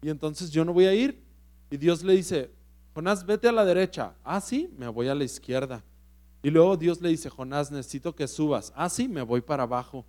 Y 0.01 0.09
entonces 0.09 0.51
yo 0.51 0.65
no 0.65 0.73
voy 0.73 0.87
a 0.87 0.93
ir. 0.93 1.23
Y 1.71 1.77
Dios 1.77 2.03
le 2.03 2.11
dice, 2.11 2.51
Jonás, 2.95 3.25
vete 3.25 3.49
a 3.49 3.51
la 3.51 3.65
derecha. 3.65 4.15
Ah, 4.23 4.39
sí, 4.39 4.73
me 4.77 4.87
voy 4.87 5.09
a 5.09 5.15
la 5.15 5.25
izquierda. 5.25 5.83
Y 6.41 6.49
luego 6.49 6.77
Dios 6.77 7.01
le 7.01 7.09
dice, 7.09 7.29
Jonás, 7.29 7.69
necesito 7.69 8.15
que 8.15 8.25
subas. 8.25 8.71
Ah, 8.73 8.87
sí, 8.87 9.09
me 9.09 9.21
voy 9.21 9.41
para 9.41 9.63
abajo. 9.63 10.05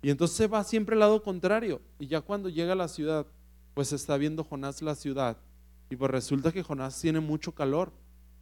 Y 0.00 0.08
entonces 0.08 0.36
se 0.36 0.46
va 0.46 0.64
siempre 0.64 0.94
al 0.94 1.00
lado 1.00 1.22
contrario. 1.22 1.82
Y 1.98 2.06
ya 2.06 2.22
cuando 2.22 2.48
llega 2.48 2.72
a 2.72 2.76
la 2.76 2.88
ciudad, 2.88 3.26
pues 3.74 3.92
está 3.92 4.16
viendo 4.16 4.44
Jonás 4.44 4.80
la 4.80 4.94
ciudad 4.94 5.36
y 5.90 5.96
pues 5.96 6.10
resulta 6.10 6.52
que 6.52 6.62
Jonás 6.62 6.98
tiene 6.98 7.20
mucho 7.20 7.52
calor. 7.52 7.92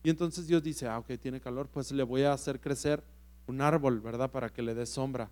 Y 0.04 0.10
entonces 0.10 0.46
Dios 0.46 0.62
dice, 0.62 0.86
ah, 0.86 0.98
ok, 1.00 1.18
tiene 1.20 1.40
calor, 1.40 1.68
pues 1.68 1.90
le 1.90 2.04
voy 2.04 2.22
a 2.22 2.32
hacer 2.32 2.60
crecer 2.60 3.02
un 3.48 3.60
árbol, 3.60 4.00
¿verdad? 4.00 4.30
Para 4.30 4.50
que 4.50 4.62
le 4.62 4.72
dé 4.72 4.86
sombra. 4.86 5.28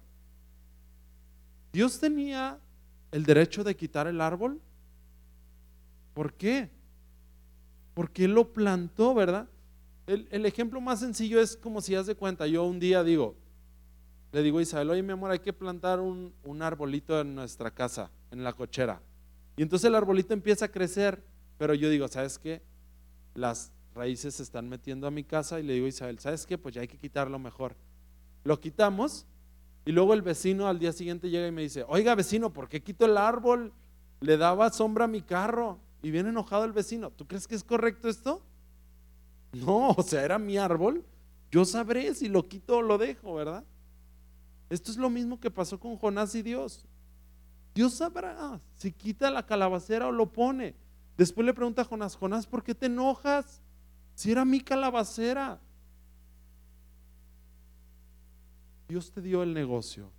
Dios 1.73 2.01
tenía 2.01 2.59
el 3.13 3.25
derecho 3.25 3.63
de 3.63 3.77
quitar 3.77 4.09
el 4.09 4.21
árbol. 4.21 4.61
¿Por 6.13 6.35
qué? 6.35 6.71
Porque 7.99 8.27
Él 8.27 8.33
lo 8.33 8.53
plantó, 8.53 9.13
¿verdad? 9.13 9.49
El, 10.07 10.47
ejemplo 10.47 10.81
más 10.81 11.01
sencillo 11.01 11.41
es 11.41 11.57
como 11.57 11.81
si 11.81 11.97
haz 11.97 12.07
de 12.07 12.15
cuenta, 12.15 12.47
yo 12.47 12.63
un 12.63 12.79
día 12.79 13.03
digo, 13.03 13.35
le 14.31 14.41
digo 14.45 14.61
a 14.61 14.63
Isabel, 14.63 14.91
oye 14.91 15.03
mi 15.03 15.11
amor, 15.11 15.33
hay 15.33 15.41
que 15.41 15.53
plantar 15.53 15.99
un, 15.99 16.33
un 16.45 16.63
arbolito 16.63 17.21
en 17.21 17.35
nuestra 17.35 17.73
casa, 17.73 18.13
en 18.31 18.45
la 18.45 18.53
cochera. 18.53 19.03
Y 19.57 19.63
entonces 19.63 19.89
el 19.89 19.97
arbolito 19.97 20.33
empieza 20.33 20.67
a 20.67 20.69
crecer, 20.69 21.25
pero 21.59 21.75
yo 21.75 21.91
digo, 21.91 22.07
¿sabes 22.07 22.39
qué? 22.39 22.63
Las 23.35 23.73
raíces 23.97 24.37
se 24.37 24.45
están 24.45 24.69
metiendo 24.69 25.09
a 25.09 25.11
mi 25.11 25.25
casa 25.25 25.59
y 25.59 25.65
le 25.65 25.73
digo 25.73 25.87
a 25.87 25.89
Isabel, 25.89 26.21
¿sabes 26.21 26.47
qué? 26.47 26.57
Pues 26.57 26.77
ya 26.77 26.83
hay 26.83 26.89
que 26.89 26.99
quitarlo 26.99 27.41
mejor. 27.41 27.75
Lo 28.45 28.61
quitamos 28.61 29.27
y 29.85 29.91
luego 29.91 30.15
el 30.15 30.23
vecino 30.23 30.69
al 30.69 30.79
día 30.79 30.93
siguiente 30.93 31.31
llega 31.31 31.49
y 31.49 31.51
me 31.51 31.63
dice, 31.63 31.85
oiga 31.89 32.15
vecino, 32.15 32.53
¿por 32.53 32.69
qué 32.69 32.81
quito 32.81 33.07
el 33.07 33.17
árbol? 33.17 33.73
Le 34.21 34.37
daba 34.37 34.71
sombra 34.71 35.07
a 35.07 35.09
mi 35.09 35.21
carro. 35.21 35.81
Y 36.03 36.11
viene 36.11 36.29
enojado 36.31 36.65
el 36.65 36.73
vecino. 36.73 37.11
¿Tú 37.11 37.27
crees 37.27 37.47
que 37.47 37.55
es 37.55 37.65
correcto 37.65 38.09
esto? 38.09 38.43
No, 39.53 39.91
o 39.91 40.03
sea, 40.03 40.25
era 40.25 40.39
mi 40.39 40.57
árbol. 40.57 41.05
Yo 41.51 41.65
sabré 41.65 42.15
si 42.15 42.29
lo 42.29 42.47
quito 42.47 42.79
o 42.79 42.83
lo 42.83 42.99
dejo, 42.99 43.35
¿verdad? 43.35 43.65
Esto 44.71 44.91
es 44.91 44.99
lo 44.99 45.09
mismo 45.09 45.41
que 45.41 45.51
pasó 45.51 45.81
con 45.81 45.97
Jonás 45.97 46.35
y 46.35 46.43
Dios. 46.43 46.87
Dios 47.75 47.95
sabrá 47.95 48.61
si 48.75 48.93
quita 48.93 49.31
la 49.31 49.47
calabacera 49.47 50.09
o 50.09 50.13
lo 50.13 50.31
pone. 50.31 50.75
Después 51.17 51.47
le 51.47 51.55
pregunta 51.55 51.83
a 51.83 51.85
Jonás, 51.85 52.17
Jonás, 52.17 52.47
¿por 52.47 52.63
qué 52.63 52.75
te 52.75 52.87
enojas? 52.87 53.63
Si 54.15 54.31
era 54.31 54.45
mi 54.45 54.61
calabacera. 54.61 55.61
Dios 58.89 59.11
te 59.11 59.21
dio 59.21 59.43
el 59.43 59.55
negocio. 59.55 60.11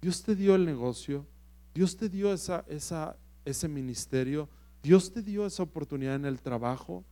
Dios 0.00 0.22
te 0.22 0.34
dio 0.34 0.54
el 0.54 0.64
negocio. 0.64 1.26
Dios 1.76 1.94
te 1.94 2.08
dio 2.08 2.32
esa, 2.32 2.64
ese 3.44 3.68
ministerio. 3.68 4.48
Dios 4.82 5.12
te 5.12 5.20
dio 5.20 5.44
esa 5.44 5.62
oportunidad 5.62 6.14
en 6.14 6.24
el 6.24 6.40
trabajo. 6.40 7.04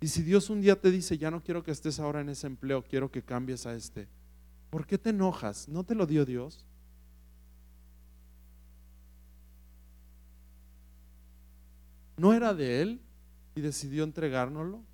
Y 0.00 0.06
si 0.06 0.22
Dios 0.22 0.50
un 0.50 0.60
día 0.60 0.80
te 0.80 0.92
dice, 0.92 1.18
ya 1.18 1.32
no 1.32 1.42
quiero 1.42 1.64
que 1.64 1.72
estés 1.72 1.98
ahora 1.98 2.20
en 2.20 2.28
ese 2.28 2.46
empleo, 2.46 2.84
quiero 2.84 3.10
que 3.10 3.24
cambies 3.24 3.66
a 3.66 3.74
este 3.74 4.06
¿Por 4.70 4.86
qué 4.86 4.98
te 4.98 5.10
enojas? 5.10 5.68
¿No 5.68 5.82
te 5.82 5.96
lo 5.96 6.06
dio 6.06 6.24
Dios? 6.24 6.64
¿No 12.16 12.32
era 12.34 12.54
de 12.54 12.82
Él 12.82 13.00
y 13.56 13.62
decidió 13.62 14.04
entregárnoslo? 14.04 14.84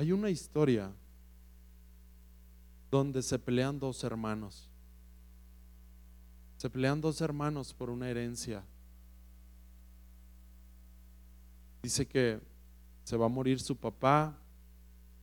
Hay 0.00 0.12
una 0.12 0.30
historia 0.30 0.90
donde 2.90 3.22
se 3.22 3.38
pelean 3.38 3.78
dos 3.78 4.02
hermanos. 4.02 4.66
Se 6.56 6.70
pelean 6.70 7.02
dos 7.02 7.20
hermanos 7.20 7.74
por 7.74 7.90
una 7.90 8.08
herencia. 8.08 8.64
Dice 11.82 12.06
que 12.06 12.40
se 13.04 13.14
va 13.18 13.26
a 13.26 13.28
morir 13.28 13.60
su 13.60 13.76
papá, 13.76 14.38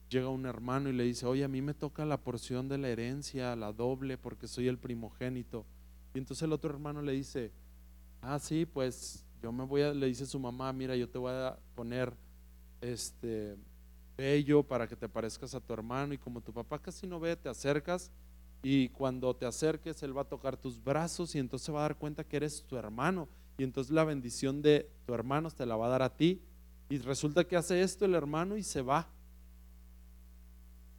llega 0.08 0.28
un 0.28 0.46
hermano 0.46 0.90
y 0.90 0.92
le 0.92 1.02
dice, 1.02 1.26
oye, 1.26 1.42
a 1.42 1.48
mí 1.48 1.60
me 1.60 1.74
toca 1.74 2.04
la 2.04 2.20
porción 2.20 2.68
de 2.68 2.78
la 2.78 2.88
herencia, 2.88 3.56
la 3.56 3.72
doble, 3.72 4.16
porque 4.16 4.46
soy 4.46 4.68
el 4.68 4.78
primogénito. 4.78 5.66
Y 6.14 6.18
entonces 6.18 6.44
el 6.44 6.52
otro 6.52 6.70
hermano 6.70 7.02
le 7.02 7.10
dice, 7.10 7.50
ah, 8.22 8.38
sí, 8.38 8.64
pues 8.64 9.24
yo 9.42 9.50
me 9.50 9.64
voy 9.64 9.82
a, 9.82 9.92
le 9.92 10.06
dice 10.06 10.24
su 10.24 10.38
mamá, 10.38 10.72
mira, 10.72 10.94
yo 10.94 11.08
te 11.08 11.18
voy 11.18 11.32
a 11.32 11.58
poner 11.74 12.14
este 12.80 13.56
bello 14.18 14.64
para 14.64 14.88
que 14.88 14.96
te 14.96 15.08
parezcas 15.08 15.54
a 15.54 15.60
tu 15.60 15.72
hermano 15.72 16.12
y 16.12 16.18
como 16.18 16.40
tu 16.40 16.52
papá 16.52 16.80
casi 16.80 17.06
no 17.06 17.20
ve, 17.20 17.36
te 17.36 17.48
acercas 17.48 18.10
y 18.64 18.88
cuando 18.88 19.34
te 19.34 19.46
acerques 19.46 20.02
él 20.02 20.16
va 20.16 20.22
a 20.22 20.28
tocar 20.28 20.56
tus 20.56 20.82
brazos 20.82 21.36
y 21.36 21.38
entonces 21.38 21.72
va 21.72 21.78
a 21.78 21.82
dar 21.82 21.96
cuenta 21.96 22.24
que 22.24 22.36
eres 22.36 22.64
tu 22.64 22.76
hermano 22.76 23.28
y 23.58 23.62
entonces 23.62 23.92
la 23.92 24.04
bendición 24.04 24.60
de 24.60 24.90
tu 25.06 25.14
hermano 25.14 25.50
te 25.52 25.64
la 25.64 25.76
va 25.76 25.86
a 25.86 25.90
dar 25.90 26.02
a 26.02 26.16
ti 26.16 26.42
y 26.88 26.98
resulta 26.98 27.44
que 27.44 27.56
hace 27.56 27.82
esto 27.82 28.04
el 28.04 28.14
hermano 28.14 28.56
y 28.56 28.62
se 28.62 28.82
va. 28.82 29.08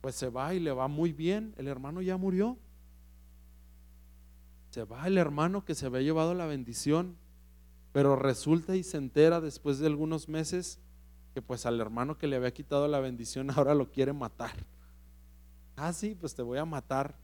Pues 0.01 0.15
se 0.15 0.29
va 0.29 0.53
y 0.53 0.59
le 0.59 0.71
va 0.71 0.87
muy 0.87 1.11
bien. 1.11 1.53
El 1.57 1.67
hermano 1.67 2.01
ya 2.01 2.15
murió. 2.15 2.57
Se 4.69 4.83
va 4.83 5.07
el 5.07 5.17
hermano 5.17 5.65
que 5.65 5.73
se 5.73 5.87
había 5.87 6.01
llevado 6.01 6.35
la 6.35 6.45
bendición, 6.45 7.17
pero 7.91 8.15
resulta 8.15 8.75
y 8.75 8.83
se 8.83 8.97
entera 8.97 9.41
después 9.41 9.79
de 9.79 9.87
algunos 9.87 10.29
meses 10.29 10.79
que 11.33 11.41
pues 11.41 11.65
al 11.65 11.79
hermano 11.79 12.17
que 12.17 12.27
le 12.27 12.35
había 12.35 12.53
quitado 12.53 12.87
la 12.87 12.99
bendición 12.99 13.49
ahora 13.55 13.73
lo 13.73 13.89
quiere 13.91 14.13
matar. 14.13 14.51
Ah, 15.75 15.93
sí, 15.93 16.15
pues 16.15 16.35
te 16.35 16.41
voy 16.41 16.57
a 16.57 16.65
matar. 16.65 17.15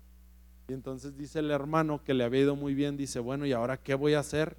Y 0.67 0.73
entonces 0.73 1.17
dice 1.17 1.39
el 1.39 1.51
hermano 1.51 2.03
que 2.03 2.13
le 2.13 2.23
había 2.23 2.41
ido 2.41 2.55
muy 2.55 2.73
bien, 2.73 2.97
dice, 2.97 3.19
bueno, 3.19 3.45
¿y 3.45 3.51
ahora 3.51 3.77
qué 3.77 3.93
voy 3.93 4.13
a 4.13 4.19
hacer 4.19 4.57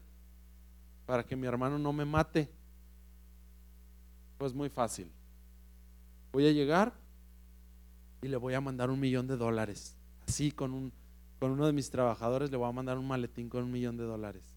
para 1.05 1.25
que 1.25 1.35
mi 1.35 1.47
hermano 1.47 1.79
no 1.79 1.93
me 1.93 2.05
mate? 2.05 2.49
Pues 4.39 4.55
muy 4.55 4.69
fácil. 4.69 5.11
Voy 6.33 6.47
a 6.47 6.53
llegar 6.53 6.93
y 8.23 8.29
le 8.29 8.37
voy 8.37 8.55
a 8.55 8.61
mandar 8.61 8.91
un 8.91 9.01
millón 9.01 9.27
de 9.27 9.37
dólares. 9.37 9.97
Así 10.29 10.53
con, 10.53 10.75
un, 10.75 10.93
con 11.41 11.51
uno 11.51 11.67
de 11.67 11.73
mis 11.73 11.91
trabajadores 11.91 12.51
le 12.51 12.57
voy 12.57 12.69
a 12.69 12.73
mandar 12.73 12.99
un 12.99 13.09
maletín 13.09 13.49
con 13.49 13.65
un 13.65 13.73
millón 13.73 13.97
de 13.97 14.05
dólares. 14.05 14.55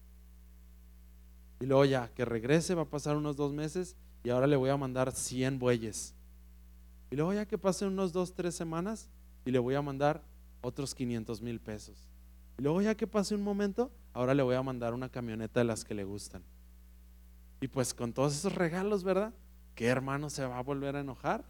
Y 1.60 1.66
luego 1.66 1.84
ya, 1.84 2.12
que 2.14 2.24
regrese, 2.24 2.74
va 2.74 2.82
a 2.82 2.88
pasar 2.88 3.16
unos 3.16 3.36
dos 3.36 3.52
meses 3.52 3.96
y 4.22 4.30
ahora 4.30 4.46
le 4.46 4.56
voy 4.56 4.70
a 4.70 4.76
mandar 4.76 5.12
100 5.12 5.58
bueyes. 5.58 6.14
Y 7.10 7.16
luego 7.16 7.32
ya 7.32 7.46
que 7.46 7.58
pasen 7.58 7.88
unos 7.88 8.12
dos, 8.12 8.34
tres 8.34 8.54
semanas 8.54 9.08
y 9.44 9.50
le 9.50 9.58
voy 9.58 9.74
a 9.74 9.82
mandar 9.82 10.22
otros 10.60 10.94
500 10.94 11.42
mil 11.42 11.60
pesos. 11.60 12.08
Y 12.58 12.62
luego 12.62 12.82
ya 12.82 12.94
que 12.94 13.06
pase 13.06 13.34
un 13.34 13.42
momento, 13.42 13.90
ahora 14.12 14.34
le 14.34 14.42
voy 14.42 14.54
a 14.54 14.62
mandar 14.62 14.94
una 14.94 15.08
camioneta 15.08 15.60
de 15.60 15.64
las 15.64 15.84
que 15.84 15.94
le 15.94 16.04
gustan. 16.04 16.42
Y 17.60 17.68
pues 17.68 17.94
con 17.94 18.12
todos 18.12 18.34
esos 18.34 18.54
regalos, 18.54 19.04
¿verdad? 19.04 19.34
¿Qué 19.74 19.86
hermano 19.86 20.30
se 20.30 20.44
va 20.44 20.58
a 20.58 20.62
volver 20.62 20.96
a 20.96 21.00
enojar? 21.00 21.44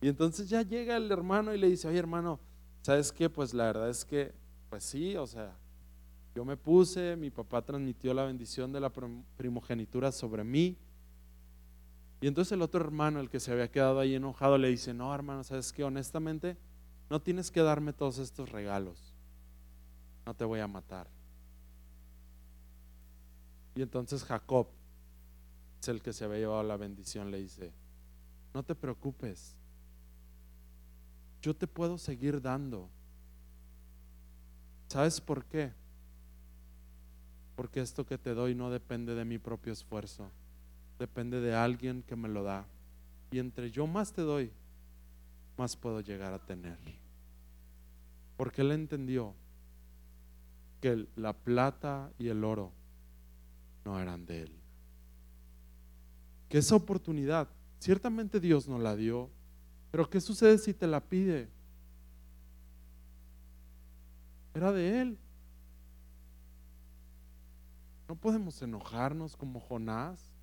Y 0.00 0.08
entonces 0.08 0.48
ya 0.48 0.62
llega 0.62 0.96
el 0.96 1.10
hermano 1.10 1.54
y 1.54 1.58
le 1.58 1.68
dice, 1.68 1.88
oye 1.88 1.98
hermano, 1.98 2.38
¿sabes 2.82 3.12
qué? 3.12 3.28
Pues 3.28 3.52
la 3.52 3.64
verdad 3.64 3.90
es 3.90 4.04
que, 4.04 4.32
pues 4.70 4.84
sí, 4.84 5.16
o 5.16 5.26
sea, 5.26 5.56
yo 6.34 6.44
me 6.44 6.56
puse, 6.56 7.16
mi 7.16 7.30
papá 7.30 7.62
transmitió 7.62 8.14
la 8.14 8.24
bendición 8.24 8.72
de 8.72 8.80
la 8.80 8.92
primogenitura 9.36 10.12
sobre 10.12 10.44
mí. 10.44 10.76
Y 12.20 12.26
entonces 12.26 12.52
el 12.52 12.62
otro 12.62 12.84
hermano, 12.84 13.20
el 13.20 13.30
que 13.30 13.40
se 13.40 13.52
había 13.52 13.70
quedado 13.70 14.00
ahí 14.00 14.14
enojado, 14.14 14.58
le 14.58 14.68
dice, 14.68 14.92
no 14.92 15.14
hermano, 15.14 15.44
¿sabes 15.44 15.72
qué? 15.72 15.84
Honestamente, 15.84 16.56
no 17.10 17.20
tienes 17.20 17.50
que 17.50 17.62
darme 17.62 17.92
todos 17.92 18.18
estos 18.18 18.50
regalos. 18.50 19.14
No 20.26 20.34
te 20.34 20.44
voy 20.44 20.60
a 20.60 20.66
matar. 20.66 21.08
Y 23.76 23.82
entonces 23.82 24.24
Jacob, 24.24 24.66
es 25.80 25.88
el 25.88 26.02
que 26.02 26.12
se 26.12 26.24
había 26.24 26.38
llevado 26.38 26.64
la 26.64 26.76
bendición, 26.76 27.30
le 27.30 27.38
dice, 27.38 27.72
no 28.52 28.64
te 28.64 28.74
preocupes, 28.74 29.56
yo 31.40 31.54
te 31.54 31.68
puedo 31.68 31.96
seguir 31.98 32.42
dando. 32.42 32.90
¿Sabes 34.88 35.20
por 35.20 35.44
qué? 35.44 35.72
Porque 37.54 37.80
esto 37.80 38.04
que 38.04 38.18
te 38.18 38.34
doy 38.34 38.54
no 38.54 38.70
depende 38.70 39.14
de 39.14 39.24
mi 39.24 39.38
propio 39.38 39.72
esfuerzo, 39.72 40.30
depende 40.98 41.40
de 41.40 41.54
alguien 41.54 42.02
que 42.02 42.16
me 42.16 42.28
lo 42.28 42.42
da. 42.42 42.66
Y 43.30 43.38
entre 43.38 43.70
yo 43.70 43.86
más 43.86 44.12
te 44.12 44.22
doy, 44.22 44.52
más 45.56 45.76
puedo 45.76 46.00
llegar 46.00 46.32
a 46.32 46.44
tener. 46.44 46.78
Porque 48.36 48.62
él 48.62 48.72
entendió 48.72 49.34
que 50.80 51.06
la 51.16 51.32
plata 51.32 52.12
y 52.18 52.28
el 52.28 52.44
oro 52.44 52.72
no 53.84 53.98
eran 54.00 54.26
de 54.26 54.42
él. 54.42 54.52
Que 56.48 56.58
esa 56.58 56.76
oportunidad, 56.76 57.48
ciertamente 57.78 58.40
Dios 58.40 58.68
no 58.68 58.78
la 58.78 58.96
dio, 58.96 59.30
pero 59.90 60.08
¿qué 60.08 60.20
sucede 60.20 60.58
si 60.58 60.72
te 60.72 60.86
la 60.86 61.00
pide? 61.00 61.48
Era 64.54 64.72
de 64.72 65.00
él. 65.00 65.18
No 68.08 68.16
podemos 68.16 68.60
enojarnos 68.62 69.36
como 69.36 69.60
Jonás. 69.60 70.37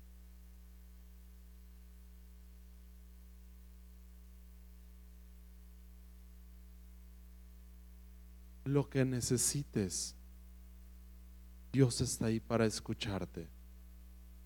Lo 8.66 8.90
que 8.90 9.04
necesites 9.04 10.16
Dios 11.72 12.00
está 12.00 12.26
ahí 12.26 12.40
para 12.40 12.66
escucharte. 12.66 13.48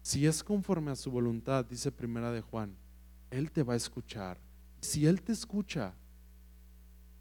Si 0.02 0.26
es 0.26 0.42
conforme 0.42 0.90
a 0.90 0.96
su 0.96 1.10
voluntad, 1.10 1.64
dice 1.64 1.92
Primera 1.92 2.32
de 2.32 2.40
Juan, 2.40 2.74
Él 3.30 3.50
te 3.50 3.62
va 3.62 3.74
a 3.74 3.76
escuchar. 3.76 4.38
Si 4.80 5.06
Él 5.06 5.22
te 5.22 5.32
escucha, 5.32 5.94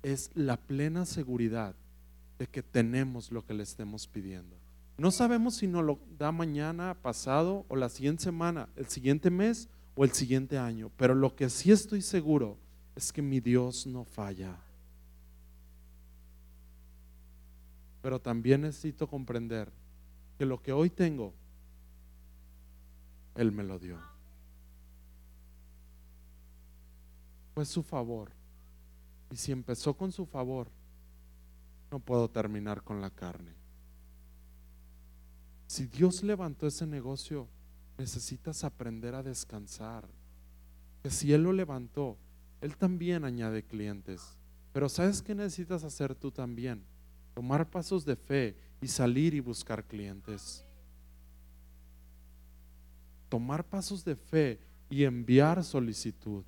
es 0.04 0.32
la 0.34 0.58
plena 0.58 1.06
seguridad 1.06 1.76
de 2.38 2.47
que 2.47 2.64
tenemos 2.64 3.32
lo 3.32 3.45
que 3.45 3.54
le 3.54 3.64
estemos 3.64 4.08
pidiendo. 4.08 4.58
No 4.97 5.12
sabemos 5.12 5.56
si 5.56 5.68
nos 5.68 5.86
lo 5.86 6.00
da 6.18 6.32
mañana, 6.32 6.97
pasado 7.02 7.66
o 7.70 7.76
la 7.76 7.89
siguiente 7.89 8.24
semana, 8.24 8.68
el 8.76 8.88
siguiente 8.88 9.30
mes 9.30 9.70
o 9.95 10.04
el 10.04 10.12
siguiente 10.12 10.58
año, 10.58 10.91
pero 10.97 11.16
lo 11.16 11.36
que 11.36 11.50
sí 11.50 11.72
estoy 11.72 12.02
seguro 12.02 12.58
es 12.95 13.14
que 13.14 13.22
mi 13.22 13.39
Dios 13.39 13.86
no 13.88 14.04
falla. 14.06 14.58
Pero 18.02 18.20
también 18.20 18.62
necesito 18.62 19.08
comprender 19.08 19.72
que 20.38 20.45
lo 20.45 20.62
que 20.62 20.72
hoy 20.72 20.89
tengo, 20.89 21.34
Él 23.36 23.52
me 23.52 23.64
lo 23.64 23.78
dio. 23.78 23.97
Fue 27.54 27.66
su 27.66 27.84
favor. 27.84 28.32
Y 29.32 29.36
si 29.36 29.52
empezó 29.52 29.95
con 29.95 30.12
su 30.12 30.26
favor, 30.26 30.70
no 31.91 32.00
puedo 32.00 32.30
terminar 32.30 32.84
con 32.84 33.02
la 33.02 33.10
carne. 33.10 33.54
Si 35.68 35.86
Dios 35.86 36.24
levantó 36.24 36.68
ese 36.68 36.88
negocio, 36.88 37.47
necesitas 37.97 38.64
aprender 38.64 39.14
a 39.14 39.24
descansar. 39.24 40.08
Que 41.04 41.10
si 41.10 41.34
Él 41.34 41.43
lo 41.43 41.54
levantó, 41.54 42.18
Él 42.62 42.76
también 42.78 43.24
añade 43.24 43.64
clientes. 43.64 44.38
Pero 44.72 44.89
¿sabes 44.89 45.22
qué 45.22 45.36
necesitas 45.36 45.84
hacer 45.84 46.16
tú 46.16 46.32
también? 46.32 46.84
Tomar 47.40 47.70
pasos 47.70 48.04
de 48.04 48.18
fe 48.18 48.54
y 48.82 48.88
salir 48.90 49.34
y 49.34 49.40
buscar 49.40 49.86
clientes. 49.86 50.66
Tomar 53.30 53.64
pasos 53.64 54.04
de 54.04 54.18
fe 54.18 54.60
y 54.90 55.06
enviar 55.06 55.64
solicitud. 55.64 56.44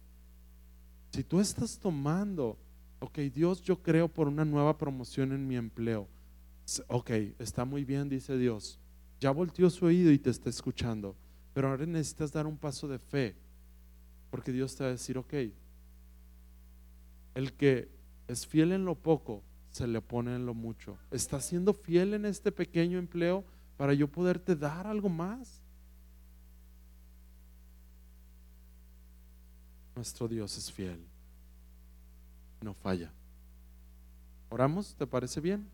Si 1.14 1.24
tú 1.24 1.39
estás 1.39 1.80
tomando, 1.80 2.58
ok, 3.00 3.20
Dios, 3.34 3.62
yo 3.62 3.82
creo 3.82 4.10
por 4.10 4.28
una 4.28 4.44
nueva 4.44 4.78
promoción 4.78 5.32
en 5.32 5.48
mi 5.48 5.56
empleo. 5.56 6.10
Ok, 6.88 7.12
está 7.39 7.64
muy 7.64 7.86
bien, 7.86 8.10
dice 8.10 8.38
Dios. 8.38 8.78
Ya 9.22 9.32
volteó 9.32 9.70
su 9.70 9.86
oído 9.86 10.12
y 10.12 10.20
te 10.20 10.30
está 10.30 10.50
escuchando. 10.50 11.16
Pero 11.54 11.70
ahora 11.70 11.86
necesitas 11.86 12.34
dar 12.34 12.46
un 12.46 12.58
paso 12.58 12.89
de 12.89 13.00
fe. 13.00 13.38
Porque 14.30 14.52
Dios 14.52 14.76
te 14.76 14.84
va 14.84 14.89
a 14.89 14.92
decir, 14.92 15.18
ok, 15.18 15.36
el 17.36 17.54
que 17.54 17.88
es 18.28 18.46
fiel 18.46 18.74
en 18.74 18.84
lo 18.84 18.96
poco, 18.96 19.42
se 19.72 19.88
le 19.88 20.01
pone 20.01 20.36
en 20.36 20.45
lo 20.45 20.53
mucho. 20.53 20.97
¿Estás 21.09 21.45
siendo 21.45 21.74
fiel 21.74 22.13
en 22.13 22.26
este 22.26 22.51
pequeño 22.51 22.99
empleo 22.99 23.45
para 23.78 23.93
yo 23.93 24.07
poderte 24.07 24.55
dar 24.55 24.86
algo 24.86 25.09
más? 25.09 25.61
Nuestro 29.95 30.28
Dios 30.28 30.57
es 30.57 30.72
fiel. 30.72 31.05
No 32.61 32.74
falla. 32.74 33.11
¿Oramos? 34.49 34.93
¿Te 34.95 35.07
parece 35.07 35.39
bien? 35.39 35.67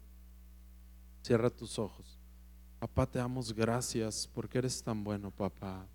Cierra 1.23 1.49
tus 1.49 1.79
ojos. 1.79 2.19
Papá, 2.79 3.07
te 3.07 3.17
damos 3.17 3.53
gracias 3.53 4.29
porque 4.33 4.59
eres 4.59 4.83
tan 4.83 5.03
bueno, 5.03 5.31
papá. 5.31 5.87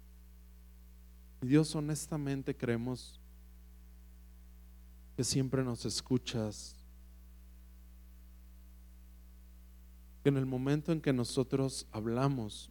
Y 1.40 1.46
Dios, 1.46 1.74
honestamente 1.76 2.56
creemos 2.56 3.20
que 5.16 5.22
siempre 5.22 5.62
nos 5.62 5.84
escuchas, 5.84 6.81
que 10.22 10.28
en 10.28 10.36
el 10.36 10.46
momento 10.46 10.92
en 10.92 11.00
que 11.00 11.12
nosotros 11.12 11.86
hablamos, 11.90 12.70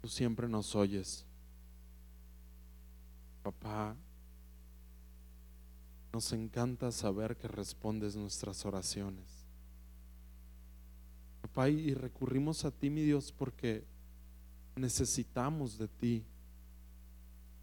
tú 0.00 0.08
siempre 0.08 0.48
nos 0.48 0.74
oyes. 0.74 1.24
Papá, 3.42 3.96
nos 6.12 6.32
encanta 6.32 6.90
saber 6.90 7.36
que 7.36 7.48
respondes 7.48 8.16
nuestras 8.16 8.64
oraciones. 8.64 9.44
Papá, 11.42 11.68
y 11.68 11.94
recurrimos 11.94 12.64
a 12.64 12.70
ti, 12.70 12.90
mi 12.90 13.02
Dios, 13.02 13.32
porque 13.32 13.84
necesitamos 14.76 15.78
de 15.78 15.88
ti, 15.88 16.24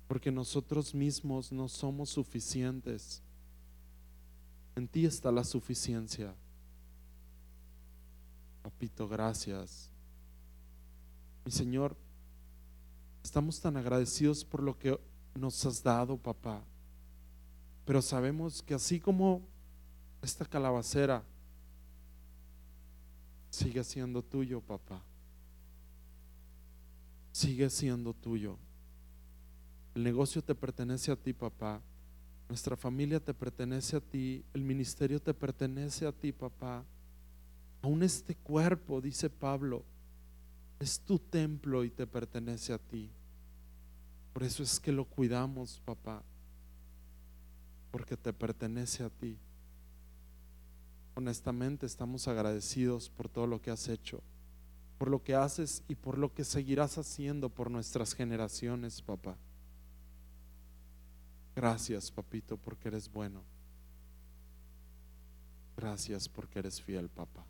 porque 0.07 0.31
nosotros 0.31 0.93
mismos 0.93 1.51
no 1.51 1.67
somos 1.67 2.09
suficientes. 2.09 3.21
En 4.75 4.87
ti 4.87 5.05
está 5.05 5.31
la 5.31 5.43
suficiencia. 5.43 6.33
Papito, 8.61 9.07
gracias. 9.07 9.89
Mi 11.45 11.51
Señor, 11.51 11.95
estamos 13.23 13.59
tan 13.59 13.77
agradecidos 13.77 14.45
por 14.45 14.61
lo 14.61 14.77
que 14.77 14.99
nos 15.35 15.65
has 15.65 15.81
dado, 15.81 16.17
papá. 16.17 16.61
Pero 17.85 18.01
sabemos 18.01 18.61
que 18.61 18.73
así 18.73 18.99
como 18.99 19.41
esta 20.21 20.45
calabacera 20.45 21.23
sigue 23.49 23.83
siendo 23.83 24.21
tuyo, 24.21 24.61
papá. 24.61 25.01
Sigue 27.31 27.69
siendo 27.69 28.13
tuyo. 28.13 28.57
El 29.95 30.03
negocio 30.03 30.43
te 30.43 30.53
pertenece 30.53 31.11
a 31.11 31.15
ti, 31.15 31.33
papá. 31.33 31.81
Nuestra 32.47 32.75
familia 32.75 33.19
te 33.19 33.33
pertenece 33.33 33.95
a 33.95 34.01
ti. 34.01 34.43
El 34.53 34.61
ministerio 34.61 35.21
te 35.21 35.33
pertenece 35.33 36.05
a 36.05 36.11
ti, 36.11 36.31
papá. 36.31 36.83
Aún 37.81 38.03
este 38.03 38.35
cuerpo, 38.35 39.01
dice 39.01 39.29
Pablo, 39.29 39.83
es 40.79 40.99
tu 40.99 41.19
templo 41.19 41.83
y 41.83 41.89
te 41.89 42.07
pertenece 42.07 42.73
a 42.73 42.77
ti. 42.77 43.11
Por 44.33 44.43
eso 44.43 44.63
es 44.63 44.79
que 44.79 44.91
lo 44.91 45.05
cuidamos, 45.05 45.81
papá, 45.85 46.23
porque 47.91 48.15
te 48.15 48.31
pertenece 48.33 49.03
a 49.03 49.09
ti. 49.09 49.37
Honestamente 51.15 51.85
estamos 51.85 52.27
agradecidos 52.27 53.09
por 53.09 53.27
todo 53.27 53.45
lo 53.45 53.61
que 53.61 53.71
has 53.71 53.89
hecho, 53.89 54.21
por 54.97 55.09
lo 55.09 55.23
que 55.23 55.35
haces 55.35 55.83
y 55.87 55.95
por 55.95 56.17
lo 56.17 56.33
que 56.33 56.45
seguirás 56.45 56.97
haciendo 56.97 57.49
por 57.49 57.69
nuestras 57.69 58.13
generaciones, 58.13 59.01
papá. 59.01 59.35
Gracias, 61.55 62.09
papito, 62.11 62.57
porque 62.57 62.87
eres 62.87 63.11
bueno. 63.11 63.43
Gracias 65.75 66.29
porque 66.29 66.59
eres 66.59 66.81
fiel, 66.81 67.09
papá. 67.09 67.45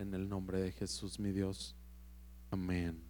En 0.00 0.14
el 0.14 0.30
nombre 0.30 0.62
de 0.62 0.72
Jesús, 0.72 1.20
mi 1.20 1.30
Dios. 1.30 1.76
Amén. 2.50 3.09